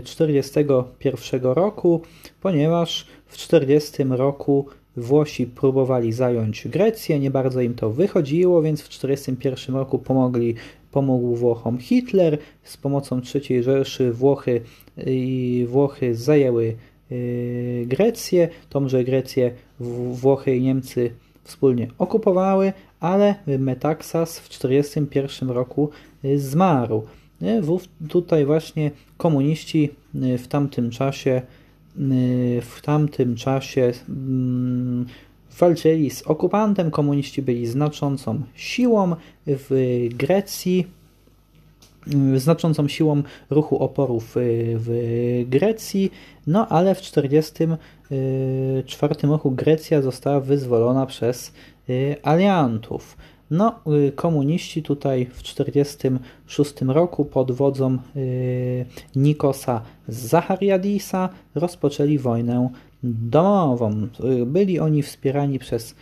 1941 0.05 1.41
y, 1.41 1.55
roku, 1.55 2.03
ponieważ 2.41 3.07
w 3.27 3.33
1940 3.33 4.03
roku 4.17 4.67
Włosi 4.97 5.47
próbowali 5.47 6.13
zająć 6.13 6.69
Grecję, 6.69 7.21
nie 7.21 7.31
bardzo 7.31 7.61
im 7.61 7.75
to 7.75 7.91
wychodziło, 7.91 8.63
więc 8.63 8.81
w 8.81 8.89
1941 8.89 9.77
roku 9.77 9.99
pomogli, 9.99 10.55
pomógł 10.93 11.35
Włochom 11.35 11.79
Hitler. 11.79 12.39
Z 12.63 12.77
pomocą 12.77 13.21
III 13.35 13.63
Rzeszy 13.63 14.13
Włochy, 14.13 14.61
i 15.07 15.67
Włochy 15.69 16.15
zajęły 16.15 16.65
y, 16.65 16.77
Grecję. 17.87 18.49
Tomże 18.69 19.05
Grecję 19.05 19.51
Włochy 20.11 20.57
i 20.57 20.63
Niemcy 20.63 21.11
wspólnie 21.49 21.89
okupowały, 21.99 22.73
ale 23.01 23.35
Metaxas 23.59 24.39
w 24.39 24.49
1941 24.49 25.51
roku 25.51 25.91
y, 26.25 26.39
zmarł. 26.39 27.03
Tutaj 28.09 28.45
właśnie 28.45 28.91
komuniści 29.17 29.91
y, 30.15 30.39
w 30.39 30.49
tamtym 30.49 30.91
czasie 30.91 31.43
y, 31.99 32.61
w 32.63 32.81
tamtym 32.83 33.37
czasie 33.37 33.93
mm, 34.09 35.07
walczyli 35.59 36.11
z 36.11 36.23
okupantem, 36.23 36.91
komuniści 36.91 37.43
byli 37.43 37.67
znaczącą 37.67 38.43
siłą 38.55 39.17
w 39.47 40.09
Grecji, 40.15 40.87
znaczącą 42.37 42.89
siłą 42.89 43.23
ruchu 43.51 43.79
oporu 43.79 44.21
w, 44.21 44.35
w 44.75 45.45
Grecji, 45.49 46.11
no 46.47 46.69
ale 46.69 46.95
w 46.95 47.01
1944 47.01 49.29
roku 49.29 49.51
Grecja 49.51 50.03
została 50.03 50.41
wyzwolona 50.41 51.07
przez 51.07 51.53
aliantów. 52.23 53.17
No, 53.51 53.81
y, 54.09 54.13
komuniści 54.13 54.83
tutaj 54.83 55.27
w 55.27 55.43
1946 55.43 56.83
roku 56.83 57.25
pod 57.25 57.53
wodzą 57.53 57.99
y, 58.17 58.87
Nikosa 59.17 59.83
Zachariadisa 60.09 61.29
rozpoczęli 61.55 62.19
wojnę 62.19 62.71
domową. 63.03 64.09
Y, 64.25 64.47
byli 64.47 64.81
oni 64.81 65.03
wspierani 65.03 65.59
przez, 65.59 65.95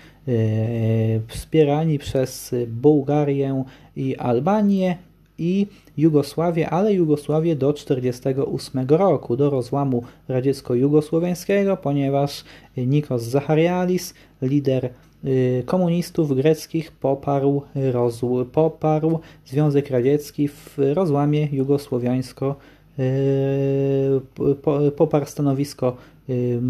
wspierani 1.27 1.99
przez 1.99 2.55
Bułgarię 2.67 3.65
i 3.97 4.17
Albanię 4.17 4.99
i 5.39 5.67
Jugosławię, 5.97 6.71
ale 6.71 6.95
Jugosławię 6.95 7.57
do 7.57 7.73
1948 7.73 8.87
roku, 8.89 9.37
do 9.37 9.51
rozłamu 9.51 10.03
radziecko-jugosłowiańskiego, 10.29 11.77
ponieważ 11.77 12.45
Nikos 12.77 13.23
Zacharialis, 13.23 14.15
lider 14.43 14.91
Y, 15.27 15.63
komunistów 15.67 16.37
greckich 16.37 16.93
poparł, 16.93 17.63
rozł, 17.75 18.45
poparł 18.45 19.19
Związek 19.47 19.91
Radziecki 19.91 20.49
w 20.49 20.79
rozłamie 20.79 21.49
jugosłowiańsko 21.53 22.57
y, 22.99 24.93
poparł 24.97 25.27
stanowisko 25.27 25.97
y, 26.29 26.61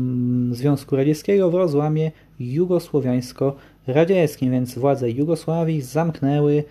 Związku 0.50 0.96
Radzieckiego 0.96 1.50
w 1.50 1.54
rozłamie 1.54 2.10
jugosłowiańsko-radzieckim, 2.40 4.50
więc 4.50 4.78
władze 4.78 5.10
Jugosławii 5.10 5.82
zamknęły, 5.82 6.64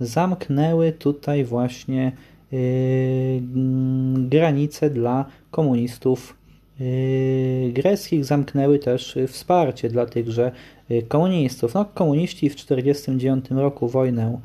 zamknęły 0.00 0.92
tutaj 0.92 1.44
właśnie 1.44 2.12
granice 4.14 4.90
dla 4.90 5.24
komunistów 5.50 6.36
greckich, 7.72 8.24
zamknęły 8.24 8.78
też 8.78 9.18
wsparcie 9.28 9.88
dla 9.88 10.06
tychże 10.06 10.52
Y, 10.90 11.02
komunistów. 11.02 11.74
No, 11.74 11.84
komuniści 11.84 12.50
w 12.50 12.54
1949 12.54 13.50
roku 13.50 13.88
wojnę, 13.88 14.40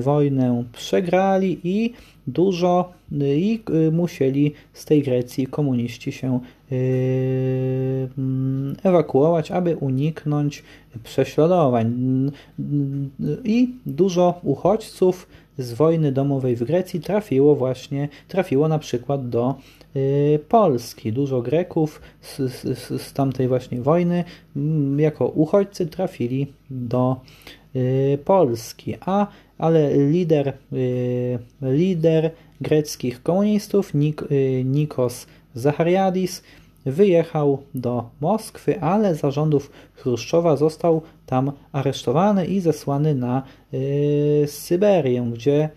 wojnę 0.00 0.64
przegrali 0.72 1.58
i 1.64 1.92
dużo 2.26 2.92
y, 3.12 3.38
i 3.38 3.62
musieli 3.92 4.52
z 4.72 4.84
tej 4.84 5.02
Grecji 5.02 5.46
komuniści 5.46 6.12
się 6.12 6.40
mm, 8.18 8.76
ewakuować, 8.82 9.50
aby 9.50 9.76
uniknąć 9.76 10.62
prześladowań. 11.04 11.94
I 13.44 13.74
dużo 13.86 14.40
uchodźców 14.42 15.28
z 15.58 15.72
wojny 15.72 16.12
domowej 16.12 16.56
w 16.56 16.64
Grecji 16.64 17.00
trafiło 17.00 17.54
właśnie, 17.54 18.08
trafiło 18.28 18.68
na 18.68 18.78
przykład 18.78 19.28
do 19.28 19.54
Y, 19.96 20.38
Polski. 20.48 21.12
Dużo 21.12 21.42
Greków 21.42 22.00
z, 22.20 22.36
z, 22.36 23.02
z 23.02 23.12
tamtej 23.12 23.48
właśnie 23.48 23.82
wojny 23.82 24.24
mm, 24.56 25.00
jako 25.00 25.26
uchodźcy 25.26 25.86
trafili 25.86 26.52
do 26.70 27.16
y, 27.76 28.18
Polski, 28.24 28.94
a 29.00 29.26
ale 29.58 29.96
lider, 29.96 30.52
y, 30.72 31.38
lider 31.62 32.30
greckich 32.60 33.22
komunistów 33.22 33.94
Nik, 33.94 34.24
Nikos 34.64 35.26
Zachariadis 35.54 36.42
wyjechał 36.86 37.62
do 37.74 38.10
Moskwy, 38.20 38.80
ale 38.80 39.14
za 39.14 39.30
rządów 39.30 39.70
Chruszczowa 39.94 40.56
został 40.56 41.02
tam 41.26 41.52
aresztowany 41.72 42.46
i 42.46 42.60
zesłany 42.60 43.14
na 43.14 43.42
Syberię, 44.46 45.30
gdzie, 45.32 45.68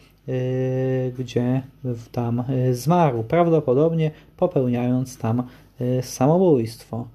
gdzie 1.19 1.61
tam 2.11 2.43
zmarł, 2.71 3.23
prawdopodobnie 3.23 4.11
popełniając 4.37 5.17
tam 5.17 5.43
samobójstwo. 6.01 7.07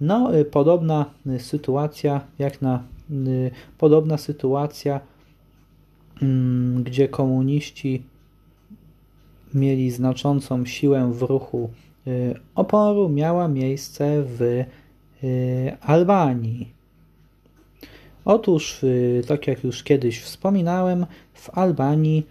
No, 0.00 0.30
podobna 0.50 1.06
sytuacja, 1.38 2.20
jak 2.38 2.62
na 2.62 2.82
podobna 3.78 4.18
sytuacja, 4.18 5.00
gdzie 6.84 7.08
komuniści 7.08 8.02
mieli 9.54 9.90
znaczącą 9.90 10.66
siłę 10.66 11.12
w 11.12 11.22
ruchu 11.22 11.70
y, 12.06 12.34
oporu, 12.54 13.08
miała 13.08 13.48
miejsce 13.48 14.22
w 14.22 14.42
y, 14.42 14.66
Albanii. 15.80 16.68
Otóż, 18.24 18.84
y, 18.84 19.22
tak 19.28 19.46
jak 19.46 19.64
już 19.64 19.82
kiedyś 19.82 20.20
wspominałem, 20.20 21.06
w 21.34 21.50
Albanii 21.58 22.26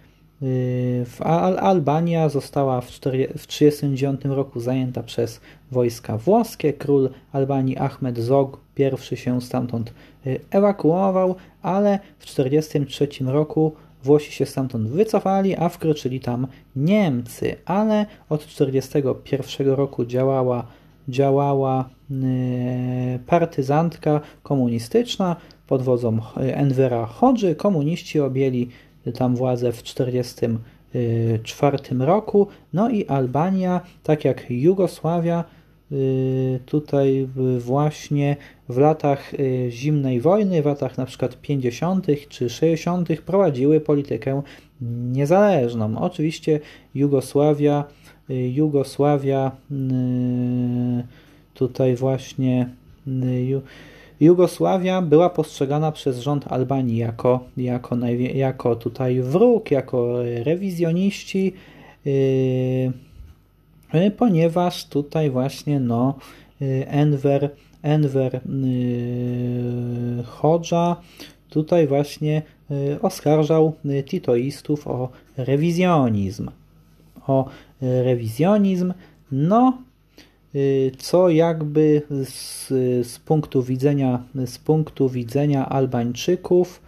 w 1.06 1.16
Al 1.22 1.58
Albania 1.58 2.28
została 2.28 2.80
w 2.80 2.86
1939 2.86 4.20
roku 4.24 4.60
zajęta 4.60 5.02
przez 5.02 5.40
wojska 5.70 6.18
włoskie. 6.18 6.72
Król 6.72 7.10
Albanii 7.32 7.78
Ahmed 7.78 8.18
Zog 8.18 8.60
I 9.12 9.16
się 9.16 9.40
stamtąd 9.40 9.94
ewakuował, 10.50 11.34
ale 11.62 11.98
w 12.18 12.26
1943 12.26 13.24
roku 13.24 13.72
Włosi 14.04 14.32
się 14.32 14.46
stamtąd 14.46 14.88
wycofali, 14.88 15.56
a 15.56 15.68
wkroczyli 15.68 16.20
tam 16.20 16.46
Niemcy, 16.76 17.56
ale 17.64 18.06
od 18.28 18.46
1941 18.46 19.68
roku 19.68 20.04
działała, 20.04 20.66
działała 21.08 21.88
yy, 22.10 22.18
partyzantka 23.26 24.20
komunistyczna 24.42 25.36
pod 25.66 25.82
wodzą 25.82 26.18
Envera 26.36 27.06
Hodży. 27.06 27.54
Komuniści 27.54 28.20
objęli 28.20 28.68
tam 29.14 29.36
władzę 29.36 29.72
w 29.72 29.82
1944 29.82 31.78
roku, 31.98 32.46
no 32.72 32.90
i 32.90 33.06
Albania, 33.06 33.80
tak 34.02 34.24
jak 34.24 34.50
Jugosławia, 34.50 35.44
Y, 35.44 35.59
tutaj 36.66 37.28
właśnie 37.58 38.36
w 38.68 38.78
latach 38.78 39.34
y, 39.34 39.66
zimnej 39.70 40.20
wojny, 40.20 40.62
w 40.62 40.66
latach 40.66 40.98
na 40.98 41.06
przykład 41.06 41.40
50. 41.40 42.06
czy 42.28 42.50
60. 42.50 43.08
prowadziły 43.26 43.80
politykę 43.80 44.42
niezależną. 45.12 45.98
Oczywiście 45.98 46.60
Jugosławia, 46.94 47.84
y, 48.30 48.34
Jugosławia 48.48 49.52
tutaj 51.54 51.96
właśnie 51.96 52.68
Jugosławia 54.20 55.02
była 55.02 55.30
postrzegana 55.30 55.92
przez 55.92 56.18
rząd 56.18 56.52
Albanii 56.52 56.96
jako, 56.96 57.40
jako, 57.56 57.96
jako 58.34 58.76
tutaj 58.76 59.20
wróg, 59.20 59.70
jako 59.70 60.22
rewizjoniści. 60.22 61.52
E, 62.06 62.10
ponieważ 64.16 64.86
tutaj 64.86 65.30
właśnie 65.30 65.80
no 65.80 66.14
e, 66.62 66.88
Enver, 66.88 67.50
Enver 67.82 68.36
e, 68.36 68.40
Hodża 70.24 70.96
tutaj 71.50 71.86
właśnie 71.86 72.42
oskarżał 73.02 73.72
titoistów 74.06 74.88
o 74.88 75.08
rewizjonizm. 75.36 76.50
O 77.26 77.48
rewizjonizm, 77.80 78.92
no 79.32 79.78
co 80.98 81.28
jakby 81.28 82.02
z, 82.24 82.68
z 83.06 83.18
punktu 83.18 83.62
widzenia 83.62 84.22
z 84.46 84.58
punktu 84.58 85.08
widzenia 85.08 85.68
Albańczyków 85.68 86.80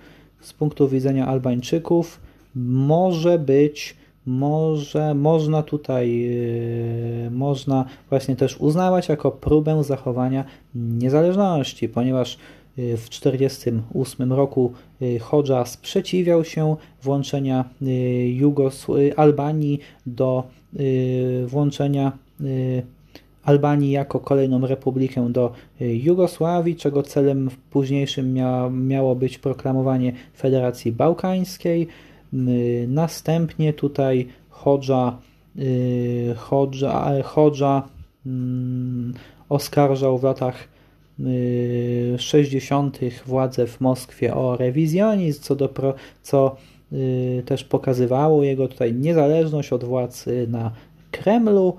z 0.42 0.52
punktu 0.52 0.88
widzenia 0.88 1.26
Albańczyków 1.26 2.20
może 2.54 3.38
być 3.38 3.96
może, 4.26 5.14
można 5.14 5.62
tutaj, 5.62 6.18
yy, 6.18 7.30
można 7.30 7.85
właśnie 8.11 8.37
też 8.37 8.56
uznawać 8.61 9.08
jako 9.08 9.30
próbę 9.30 9.85
zachowania 9.85 10.44
niezależności, 10.74 11.88
ponieważ 11.88 12.38
yy, 12.76 12.96
w 12.96 13.08
1948 13.08 14.32
roku 14.32 14.72
yy, 15.00 15.18
Hodża 15.18 15.64
sprzeciwiał 15.64 16.44
się 16.44 16.76
włączenia 17.02 17.64
Jugos- 18.40 19.12
Albanii 19.16 19.78
do 20.06 20.44
włączenia 21.46 22.12
Albanii 23.44 23.90
jako 23.90 24.20
kolejną 24.20 24.66
republikę 24.66 25.32
do 25.32 25.52
Jugosławii, 25.80 26.76
czego 26.76 27.02
celem 27.02 27.50
późniejszym 27.70 28.32
mia 28.35 28.70
miało 28.70 29.14
być 29.14 29.38
proklamowanie 29.38 30.12
Federacji 30.37 30.92
Bałkańskiej. 30.92 31.88
Y, 32.35 32.87
następnie 32.88 33.73
tutaj 33.73 34.29
Hodża, 34.49 35.18
y, 35.59 36.35
Hodża, 36.37 37.23
Hodża 37.23 37.88
oskarżał 39.49 40.18
w 40.18 40.23
latach 40.23 40.68
60. 42.18 43.03
Y, 43.03 43.11
władze 43.27 43.66
w 43.66 43.81
Moskwie 43.81 44.35
o 44.35 44.57
rewizjonizm, 44.57 45.42
co, 45.42 45.57
do, 45.57 45.95
co 46.23 46.57
też 47.45 47.64
pokazywało 47.64 48.45
jego 48.45 48.68
tutaj 48.68 48.95
niezależność 48.95 49.73
od 49.73 49.85
władz 49.85 50.27
na 50.49 50.71
Kremlu, 51.11 51.77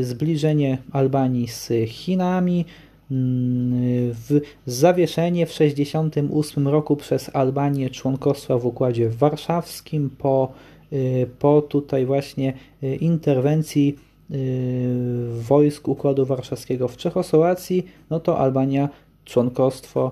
zbliżenie 0.00 0.78
Albanii 0.92 1.48
z 1.48 1.72
Chinami, 1.86 2.64
w 3.10 4.40
zawieszenie 4.66 5.46
w 5.46 5.52
1968 5.52 6.68
roku 6.68 6.96
przez 6.96 7.36
Albanię 7.36 7.90
członkostwa 7.90 8.58
w 8.58 8.66
Układzie 8.66 9.08
Warszawskim 9.08 10.10
po, 10.18 10.52
y, 10.92 11.26
po 11.38 11.62
tutaj 11.62 12.06
właśnie 12.06 12.52
y, 12.82 12.96
interwencji 12.96 13.96
y, 14.30 15.28
wojsk 15.48 15.88
Układu 15.88 16.26
Warszawskiego 16.26 16.88
w 16.88 16.96
Czechosłowacji, 16.96 17.86
no 18.10 18.20
to 18.20 18.38
Albania 18.38 18.88
członkostwo 19.24 20.10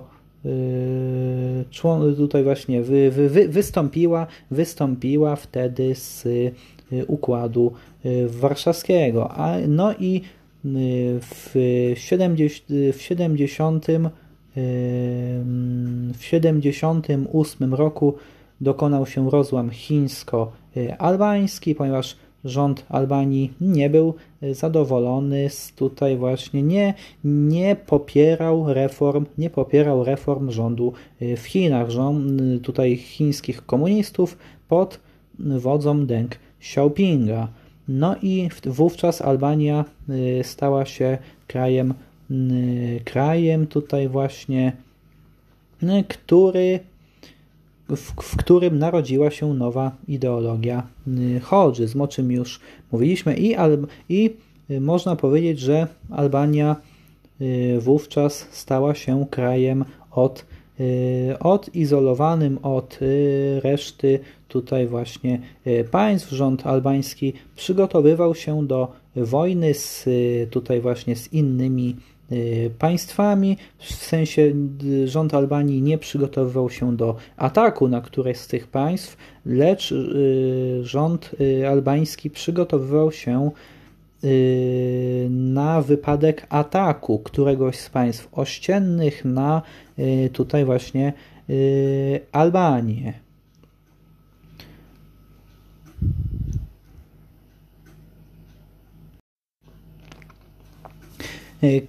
tutaj 2.17 2.43
właśnie 2.43 2.81
wy, 2.81 3.11
wy, 3.11 3.47
wystąpiła, 3.47 4.27
wystąpiła 4.51 5.35
wtedy 5.35 5.95
z 5.95 6.27
Układu 7.07 7.71
Warszawskiego. 8.27 9.31
A, 9.31 9.57
no 9.67 9.93
i 9.99 10.21
w 10.63 11.53
70, 11.95 12.67
w 12.93 13.01
70, 13.01 13.87
w 16.13 16.17
78 16.19 17.73
roku 17.73 18.13
dokonał 18.61 19.05
się 19.05 19.29
rozłam 19.29 19.69
chińsko-albański, 19.69 21.75
ponieważ 21.75 22.15
rząd 22.45 22.85
Albanii 22.89 23.53
nie 23.61 23.89
był 23.89 24.13
zadowolony 24.51 25.49
z 25.49 25.71
tutaj 25.71 26.17
właśnie 26.17 26.63
nie, 26.63 26.93
nie 27.23 27.75
popierał 27.75 28.73
reform, 28.73 29.25
nie 29.37 29.49
popierał 29.49 30.03
reform 30.03 30.51
rządu 30.51 30.93
w 31.21 31.41
Chinach, 31.41 31.89
rząd 31.89 32.41
tutaj 32.63 32.97
chińskich 32.97 33.65
komunistów 33.65 34.37
pod 34.67 34.99
wodzą 35.39 36.05
Deng 36.05 36.35
Xiaopinga. 36.59 37.47
No 37.91 38.15
i 38.21 38.49
wówczas 38.65 39.21
Albania 39.21 39.85
y, 40.09 40.41
stała 40.43 40.85
się 40.85 41.17
krajem, 41.47 41.93
y, 42.31 43.01
krajem 43.05 43.67
tutaj 43.67 44.07
właśnie, 44.07 44.73
y, 45.83 46.03
który, 46.07 46.79
w, 47.89 48.11
w 48.21 48.37
którym 48.37 48.79
narodziła 48.79 49.31
się 49.31 49.53
nowa 49.53 49.91
ideologia 50.07 50.87
chodżyzm, 51.41 52.01
o 52.01 52.07
czym 52.07 52.31
już 52.31 52.59
mówiliśmy 52.91 53.35
i, 53.37 53.55
i 54.09 54.35
można 54.79 55.15
powiedzieć, 55.15 55.59
że 55.59 55.87
Albania 56.09 56.75
wówczas 57.79 58.47
stała 58.51 58.95
się 58.95 59.25
krajem 59.29 59.85
od 60.11 60.45
odizolowanym 61.39 62.57
od 62.57 62.99
y, 63.01 63.61
reszty 63.63 64.19
tutaj 64.47 64.87
właśnie 64.87 65.41
y, 65.67 65.83
państw. 65.91 66.29
Rząd 66.29 66.67
albański 66.67 67.33
przygotowywał 67.55 68.35
się 68.35 68.67
do 68.67 68.91
wojny 69.15 69.73
z 69.73 70.05
tutaj 70.49 70.81
właśnie 70.81 71.15
z 71.15 71.33
innymi 71.33 71.95
państwami, 72.79 73.57
w 73.77 73.93
sensie 73.93 74.53
rząd 75.05 75.33
Albanii 75.33 75.81
nie 75.81 75.97
przygotowywał 75.97 76.69
się 76.69 76.97
do 76.97 77.15
ataku 77.37 77.87
na 77.87 78.01
któreś 78.01 78.37
z 78.37 78.47
tych 78.47 78.67
państw, 78.67 79.17
lecz 79.45 79.93
rząd 80.81 81.31
albański 81.65 82.29
przygotowywał 82.29 83.11
się 83.11 83.51
Y, 83.51 83.78
na 85.29 85.81
wypadek 85.81 86.45
ataku 86.49 87.19
któregoś 87.19 87.75
z 87.75 87.89
państw 87.89 88.27
ościennych 88.31 89.25
na 89.25 89.61
y, 89.99 90.29
tutaj 90.33 90.65
właśnie 90.65 91.13
y, 91.49 92.19
Albanię. 92.31 93.13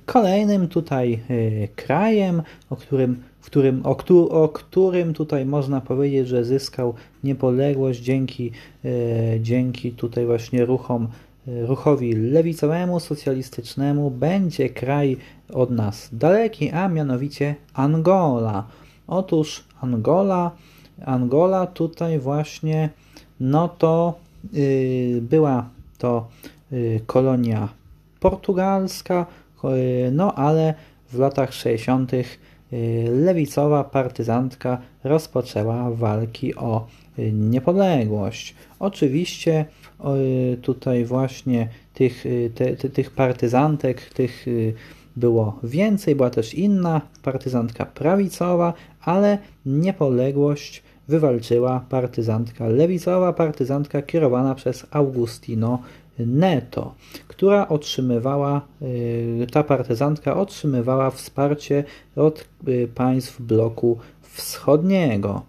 Kolejnym 0.06 0.68
tutaj 0.68 1.20
krajem, 1.76 2.42
o 2.70 2.76
którym, 2.76 3.22
w 3.40 3.46
którym, 3.46 3.86
o, 3.86 3.96
o 4.30 4.48
którym 4.48 5.14
tutaj 5.14 5.46
można 5.46 5.80
powiedzieć, 5.80 6.28
że 6.28 6.44
zyskał 6.44 6.94
niepodległość 7.24 8.00
dzięki, 8.00 8.50
dzięki 9.40 9.92
tutaj 9.92 10.26
właśnie 10.26 10.64
ruchom 10.64 11.08
ruchowi 11.46 12.12
lewicowemu, 12.12 13.00
socjalistycznemu 13.00 14.10
będzie 14.10 14.70
kraj 14.70 15.16
od 15.54 15.70
nas 15.70 16.08
daleki, 16.12 16.70
a 16.70 16.88
mianowicie 16.88 17.54
Angola. 17.74 18.66
Otóż 19.06 19.64
Angola, 19.80 20.50
Angola 21.04 21.66
tutaj 21.66 22.18
właśnie, 22.18 22.90
no 23.40 23.68
to 23.68 24.18
yy, 24.52 25.20
była 25.22 25.68
to 25.98 26.28
yy, 26.70 27.00
kolonia 27.06 27.68
portugalska, 28.20 29.26
yy, 29.64 30.10
no 30.12 30.34
ale 30.34 30.74
w 31.12 31.18
latach 31.18 31.52
60. 31.52 32.12
Y, 32.72 33.08
lewicowa 33.10 33.84
partyzantka 33.84 34.78
rozpoczęła 35.04 35.90
walki 35.90 36.54
o 36.54 36.86
y, 37.18 37.32
niepodległość. 37.32 38.54
Oczywiście 38.78 39.60
y, 39.60 39.64
tutaj 40.62 41.04
właśnie 41.04 41.68
tych, 41.94 42.24
te, 42.54 42.76
te, 42.76 42.88
tych 42.88 43.10
partyzantek, 43.10 44.00
tych 44.14 44.46
było 45.16 45.58
więcej, 45.62 46.14
była 46.14 46.30
też 46.30 46.54
inna 46.54 47.00
partyzantka 47.22 47.86
prawicowa, 47.86 48.72
ale 49.00 49.38
niepodległość 49.66 50.82
wywalczyła 51.08 51.84
partyzantka 51.88 52.68
lewicowa, 52.68 53.32
partyzantka 53.32 54.02
kierowana 54.02 54.54
przez 54.54 54.86
Augustino 54.90 55.78
Neto, 56.26 56.94
która 57.28 57.68
otrzymywała, 57.68 58.60
y, 58.82 59.46
ta 59.52 59.64
partyzantka 59.64 60.36
otrzymywała 60.36 61.10
wsparcie 61.10 61.84
od 62.16 62.48
y, 62.68 62.88
państw 62.94 63.42
bloku 63.42 63.98
wschodniego. 64.22 65.42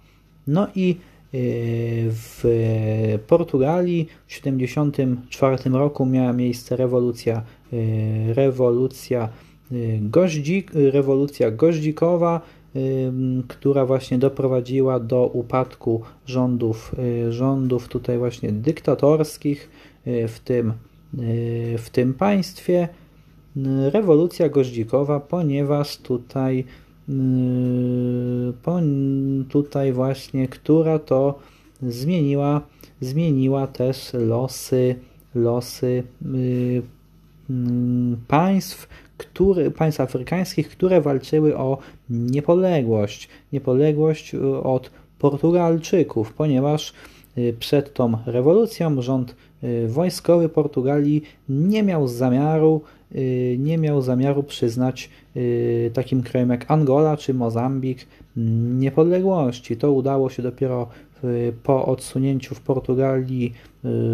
No 0.48 0.68
i 0.76 0.98
y, 0.98 1.11
w 1.34 2.44
Portugalii 3.28 4.08
w 4.28 4.42
1974 4.42 5.70
roku 5.70 6.06
miała 6.06 6.34
miejsce 6.34 6.76
rewolucja, 6.76 7.44
rewolucja 8.34 9.30
goździk, 10.02 10.72
rewolucja 10.74 11.52
goździkowa, 11.52 12.42
która 13.48 13.86
właśnie 13.86 14.18
doprowadziła 14.18 15.00
do 15.00 15.28
upadku 15.28 16.02
rządów, 16.26 16.96
y, 17.28 17.32
rządów 17.32 17.88
tutaj 17.88 18.18
właśnie 18.18 18.52
dyktatorskich 18.52 19.70
y, 20.08 20.28
w 20.28 20.40
tym, 20.40 20.74
y, 21.20 21.76
w 21.78 21.90
tym 21.90 22.14
państwie. 22.14 22.88
Rewolucja 23.92 24.50
goździkowa, 24.50 25.20
ponieważ 25.20 25.98
tutaj 25.98 26.66
tutaj 29.50 29.94
właśnie, 29.94 30.48
która 30.48 31.00
to 31.00 31.40
zmieniła, 31.82 32.62
zmieniła 33.02 33.68
też 33.68 34.14
losy, 34.14 34.96
losy 35.36 36.04
państw, 38.28 38.88
które, 39.18 39.72
państw 39.72 40.02
afrykańskich, 40.02 40.70
które 40.70 41.02
walczyły 41.02 41.58
o 41.58 41.78
niepodległość. 42.10 43.30
Niepodległość 43.54 44.34
y, 44.34 44.58
od 44.64 44.92
Portugalczyków, 45.20 46.34
ponieważ 46.34 46.94
przed 47.60 47.94
tą 47.94 48.18
rewolucją 48.26 49.02
rząd 49.02 49.36
wojskowy 49.88 50.50
Portugalii 50.50 51.22
nie 51.50 51.84
miał 51.84 52.08
zamiaru 52.08 52.82
nie 53.58 53.78
miał 53.78 54.02
zamiaru 54.02 54.44
przyznać 54.44 55.10
takim 55.94 56.24
krajom 56.24 56.50
jak 56.50 56.72
Angola 56.72 57.18
czy 57.18 57.34
Mozambik 57.34 58.08
niepodległości. 58.78 59.78
To 59.78 59.92
udało 59.92 60.30
się 60.30 60.44
dopiero 60.44 60.88
po 61.64 61.86
odsunięciu 61.86 62.56
w 62.56 62.62
Portugalii 62.62 63.54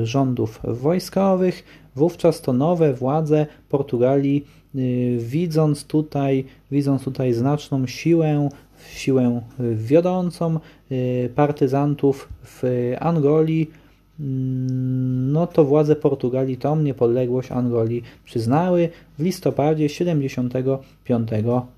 rządów 0.03 0.59
wojskowych. 0.63 1.63
Wówczas 1.95 2.41
to 2.41 2.53
nowe 2.53 2.93
władze 2.93 3.45
Portugalii 3.69 4.45
Y, 4.77 5.17
widząc 5.19 5.85
tutaj, 5.85 6.45
widząc 6.71 7.03
tutaj 7.03 7.33
znaczną 7.33 7.87
siłę, 7.87 8.49
siłę 8.95 9.41
wiodącą 9.75 10.59
y, 10.91 11.29
partyzantów 11.35 12.29
w 12.43 12.63
Angolii, 12.99 13.61
mm, 13.61 13.86
no 14.19 15.47
to 15.47 15.65
władze 15.65 15.95
Portugalii 15.95 16.57
tą 16.57 16.75
niepodległość 16.75 17.51
Angolii 17.51 18.03
przyznały 18.25 18.89
w 19.19 19.23
listopadzie 19.23 19.89
75 19.89 21.29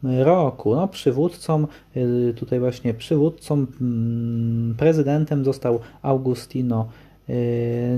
roku. 0.04 0.76
No, 0.76 0.88
przywódcą, 0.88 1.68
y, 1.98 2.34
tutaj 2.36 2.60
właśnie 2.60 2.94
przywódcą, 2.94 3.66
mm, 3.82 4.76
prezydentem 4.78 5.46
został 5.46 5.80
Augustino 6.02 6.88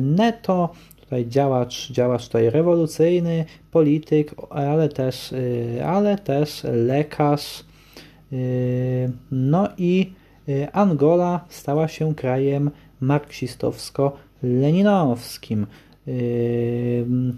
Neto, 0.02 0.70
tutaj 1.02 1.28
działacz, 1.28 1.92
działacz 1.92 2.26
tutaj 2.28 2.50
rewolucyjny, 2.50 3.46
polityk, 3.72 4.36
ale 4.50 4.90
też, 4.90 5.32
y, 5.32 5.82
ale 5.86 6.18
też 6.18 6.64
lekarz. 6.64 7.64
Y, 8.34 9.12
no 9.32 9.70
i 9.78 10.14
y, 10.50 10.68
Angola 10.74 11.46
stała 11.50 11.88
się 11.88 12.16
krajem 12.16 12.72
marksistowsko-leninowskim. 14.44 15.66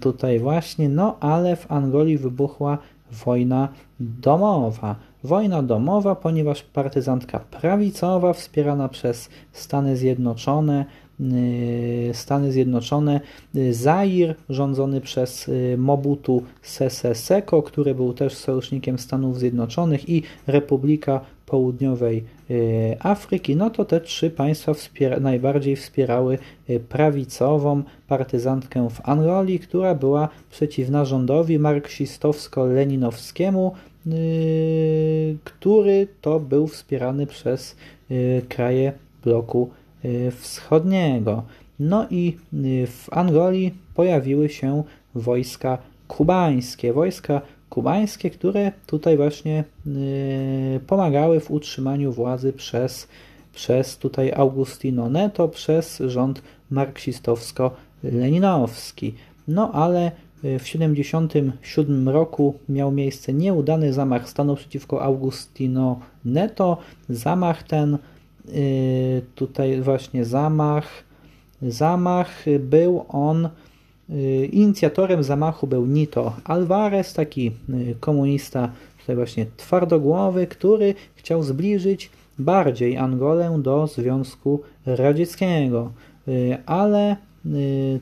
Tutaj 0.00 0.38
właśnie, 0.38 0.88
no 0.88 1.16
ale 1.20 1.56
w 1.56 1.72
Angolii 1.72 2.18
wybuchła 2.18 2.78
wojna 3.24 3.68
domowa. 4.00 4.96
Wojna 5.24 5.62
domowa, 5.62 6.14
ponieważ 6.14 6.62
partyzantka 6.62 7.38
prawicowa 7.38 8.32
wspierana 8.32 8.88
przez 8.88 9.28
Stany 9.52 9.96
Zjednoczone 9.96 10.84
Y, 11.20 12.10
Stany 12.14 12.52
Zjednoczone, 12.52 13.20
y, 13.56 13.74
Zair 13.74 14.34
rządzony 14.48 15.00
przez 15.00 15.50
Mobutu 15.78 16.42
Sese 16.62 17.14
Seko, 17.14 17.62
który 17.62 17.94
był 17.94 18.12
też 18.12 18.34
sojusznikiem 18.34 18.98
Stanów 18.98 19.38
Zjednoczonych 19.38 20.08
i 20.08 20.22
Republika 20.46 21.20
Południowej 21.46 22.24
Afryki, 23.00 23.56
no 23.56 23.70
to 23.70 23.84
te 23.84 24.00
trzy 24.00 24.30
państwa 24.30 24.74
wspiera, 24.74 25.20
najbardziej 25.20 25.76
wspierały 25.76 26.38
prawicową 26.88 27.82
partyzantkę 28.08 28.90
w 28.90 29.08
Angolii, 29.08 29.58
która 29.58 29.94
była 29.94 30.28
przeciwna 30.50 31.04
rządowi 31.04 31.58
marksistowsko-leninowskiemu, 31.58 33.70
który 35.44 36.08
to 36.20 36.40
był 36.40 36.66
wspierany 36.66 37.26
przez 37.26 37.76
kraje 38.48 38.92
bloku 39.24 39.70
Y, 40.04 40.30
wschodniego. 40.30 41.42
No 41.78 42.06
i 42.10 42.36
y, 42.54 42.86
w 42.86 43.12
Angolii 43.12 43.74
pojawiły 43.94 44.48
się 44.48 44.82
wojska 45.14 45.78
kubańskie. 46.08 46.92
Wojska 46.92 47.40
kubańskie, 47.74 48.30
które 48.30 48.72
tutaj 48.86 49.16
właśnie 49.16 49.64
y, 49.86 50.80
pomagały 50.86 51.40
w 51.40 51.50
utrzymaniu 51.50 52.12
władzy 52.12 52.52
przez, 52.52 53.08
przez 53.54 53.98
tutaj 53.98 54.32
Augustino 54.32 55.08
Neto, 55.08 55.48
przez 55.48 56.02
rząd 56.06 56.42
marksistowsko-leninowski. 56.72 59.12
No 59.48 59.72
ale 59.72 60.12
w 60.42 60.64
1977 60.64 62.08
roku 62.08 62.54
miał 62.68 62.92
miejsce 62.92 63.32
nieudany 63.32 63.92
zamach 63.92 64.28
stanu 64.28 64.56
przeciwko 64.56 65.02
Augustino 65.02 66.00
Neto. 66.24 66.76
Zamach 67.08 67.62
ten 67.62 67.98
Y, 68.48 69.22
tutaj 69.34 69.80
właśnie 69.80 70.24
zamach. 70.24 71.04
Zamach 71.62 72.44
był 72.60 73.04
on, 73.08 73.46
y, 73.46 73.50
inicjatorem 74.52 75.22
zamachu 75.22 75.66
był 75.66 75.86
Nito 75.86 76.32
Alvarez, 76.44 77.14
taki 77.14 77.52
y, 77.70 77.94
komunista, 78.00 78.68
tutaj 79.00 79.16
właśnie 79.16 79.46
twardogłowy, 79.56 80.46
który 80.46 80.94
chciał 81.14 81.42
zbliżyć 81.42 82.10
bardziej 82.38 82.96
Angolę 82.96 83.58
do 83.62 83.86
Związku 83.86 84.60
Radzieckiego. 84.86 85.92
Ale 86.66 87.16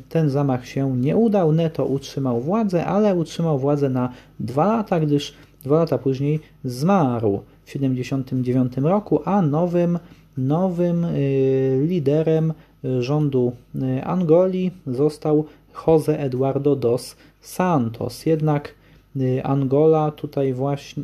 ten 0.08 0.30
zamach 0.30 0.66
się 0.66 0.96
nie 0.96 1.16
udał. 1.16 1.52
Neto 1.52 1.84
utrzymał 1.84 2.40
władzę, 2.40 2.86
ale 2.86 3.14
utrzymał 3.14 3.58
władzę 3.58 3.88
na 3.88 4.12
dwa 4.40 4.66
lata, 4.66 5.00
gdyż 5.00 5.34
dwa 5.64 5.78
lata 5.78 5.98
później 5.98 6.40
zmarł 6.64 7.40
w 7.62 7.66
1979 7.66 8.72
roku, 8.76 9.20
a 9.24 9.42
nowym 9.42 9.98
Nowym 10.36 11.04
y, 11.04 11.84
liderem 11.88 12.52
rządu 13.00 13.52
y, 13.74 14.04
Angolii 14.04 14.70
został 14.86 15.44
Jose 15.86 16.20
Eduardo 16.20 16.76
dos 16.76 17.16
Santos. 17.40 18.26
Jednak 18.26 18.74
y, 19.16 19.44
Angola 19.44 20.10
tutaj 20.10 20.52
właśnie 20.52 21.02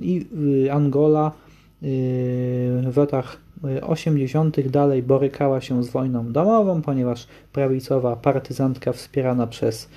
Angola 0.71 1.33
w 2.93 2.97
latach 2.97 3.37
80. 3.83 4.69
dalej 4.69 5.03
borykała 5.03 5.61
się 5.61 5.85
z 5.85 5.91
wojną 5.91 6.33
domową, 6.33 6.83
ponieważ 6.83 7.27
prawicowa 7.53 8.17
partyzantka 8.17 8.93
wspierana 8.93 9.47
przez 9.47 9.89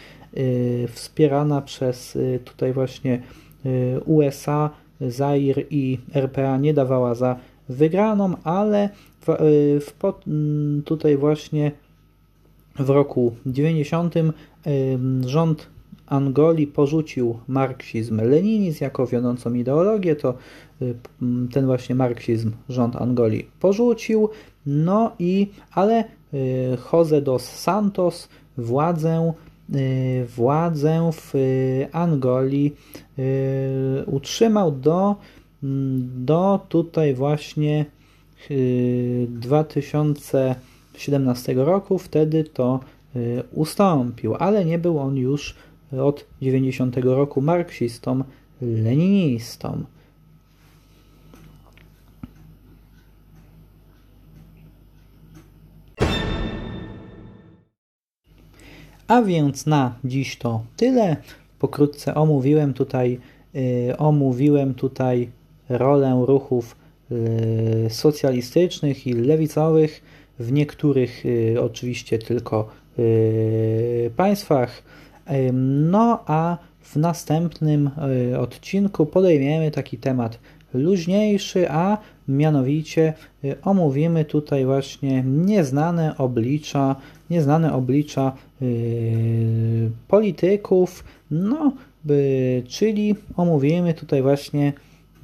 wspierana 0.88 1.62
przez 1.62 2.18
tutaj 2.46 2.74
właśnie 2.74 3.22
USA, 4.06 4.70
Zair 5.02 5.66
i 5.70 6.00
RPA 6.14 6.58
nie 6.58 6.74
dawała 6.74 7.16
za 7.16 7.36
wygraną, 7.70 8.34
ale 8.44 8.90
w, 9.22 9.28
w, 9.86 10.14
tutaj 10.86 11.18
właśnie 11.18 11.72
w 12.82 12.90
roku 12.90 13.36
90 13.46 14.14
rząd 15.26 15.68
Angolii 16.12 16.68
porzucił 16.68 17.40
marksizm-leninizm 17.50 18.82
jako 18.82 19.08
wiodącą 19.08 19.54
ideologię, 19.54 20.16
to 20.16 20.34
y, 20.82 20.96
ten 21.54 21.66
właśnie 21.66 21.96
marksizm 21.96 22.52
rząd 22.70 22.96
Angolii 22.96 23.50
porzucił, 23.60 24.30
no 24.66 25.12
i 25.20 25.48
ale 25.72 26.04
y, 26.34 26.78
Jose 26.94 27.22
dos 27.22 27.44
Santos 27.44 28.30
władzę, 28.58 29.34
y, 29.76 30.26
władzę 30.36 31.10
w 31.14 31.34
Angolii 31.92 32.76
utrzymał 34.06 34.72
do, 34.72 35.16
do 36.04 36.60
tutaj 36.70 37.14
właśnie 37.14 37.86
2017 40.94 41.54
roku, 41.54 41.98
wtedy 41.98 42.44
to 42.44 42.80
ustąpił, 43.54 44.36
ale 44.36 44.66
nie 44.66 44.80
był 44.80 45.00
on 45.00 45.18
już 45.18 45.56
od 46.00 46.26
90 46.42 46.98
roku 46.98 47.42
marksistą, 47.42 48.24
leninistą. 48.62 49.84
A 59.12 59.22
więc 59.22 59.66
na 59.66 59.96
dziś 60.04 60.38
to 60.38 60.62
tyle. 60.78 61.18
Pokrótce 61.60 62.16
omówiłem 62.16 62.74
tutaj, 62.74 63.20
yy, 63.54 63.98
omówiłem 63.98 64.74
tutaj 64.74 65.30
rolę 65.70 66.24
ruchów 66.28 66.76
yy, 67.10 67.90
socjalistycznych 67.90 69.08
i 69.08 69.14
lewicowych 69.14 70.02
w 70.42 70.52
niektórych 70.52 71.26
yy, 71.26 71.62
oczywiście 71.62 72.20
tylko 72.20 72.70
y, 73.00 74.12
państwach. 74.16 74.84
No 75.54 76.24
a 76.28 76.58
w 76.82 76.96
następnym 76.96 77.90
e, 78.32 78.40
odcinku 78.40 79.06
podejmiemy 79.06 79.72
taki 79.72 79.98
temat 79.98 80.40
luźniejszy, 80.74 81.70
a 81.70 81.98
mianowicie 82.28 83.14
omówimy 83.64 84.26
tutaj 84.26 84.66
właśnie 84.66 85.24
nieznane 85.24 86.18
oblicza, 86.18 86.96
nieznane 87.30 87.74
oblicza 87.74 88.34
polityków, 90.08 91.04
no, 91.32 91.74
czyli 92.68 93.16
omówimy 93.38 93.94
tutaj 93.94 94.22
właśnie 94.22 94.74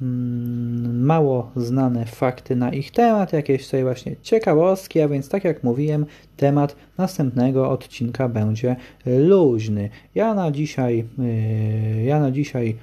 mało 0.00 1.50
znane 1.56 2.06
fakty 2.06 2.56
na 2.56 2.72
ich 2.72 2.90
temat, 2.90 3.32
jakieś 3.32 3.64
tutaj 3.64 3.82
właśnie 3.82 4.16
ciekawostki, 4.22 5.00
a 5.00 5.08
więc 5.08 5.28
tak 5.28 5.44
jak 5.44 5.64
mówiłem, 5.64 6.06
temat 6.36 6.76
następnego 6.98 7.70
odcinka 7.70 8.28
będzie 8.28 8.76
luźny. 9.06 9.90
Ja 10.14 10.34
na 10.34 10.50
dzisiaj, 10.50 11.04
y, 11.18 12.02
ja 12.02 12.20
na 12.20 12.30
dzisiaj 12.30 12.76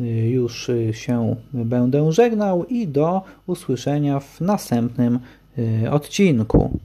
y, 0.00 0.04
już 0.30 0.70
się 0.92 1.36
będę 1.52 2.12
żegnał 2.12 2.64
i 2.64 2.88
do 2.88 3.22
usłyszenia 3.46 4.20
w 4.20 4.40
następnym 4.40 5.18
y, 5.58 5.90
odcinku. 5.90 6.78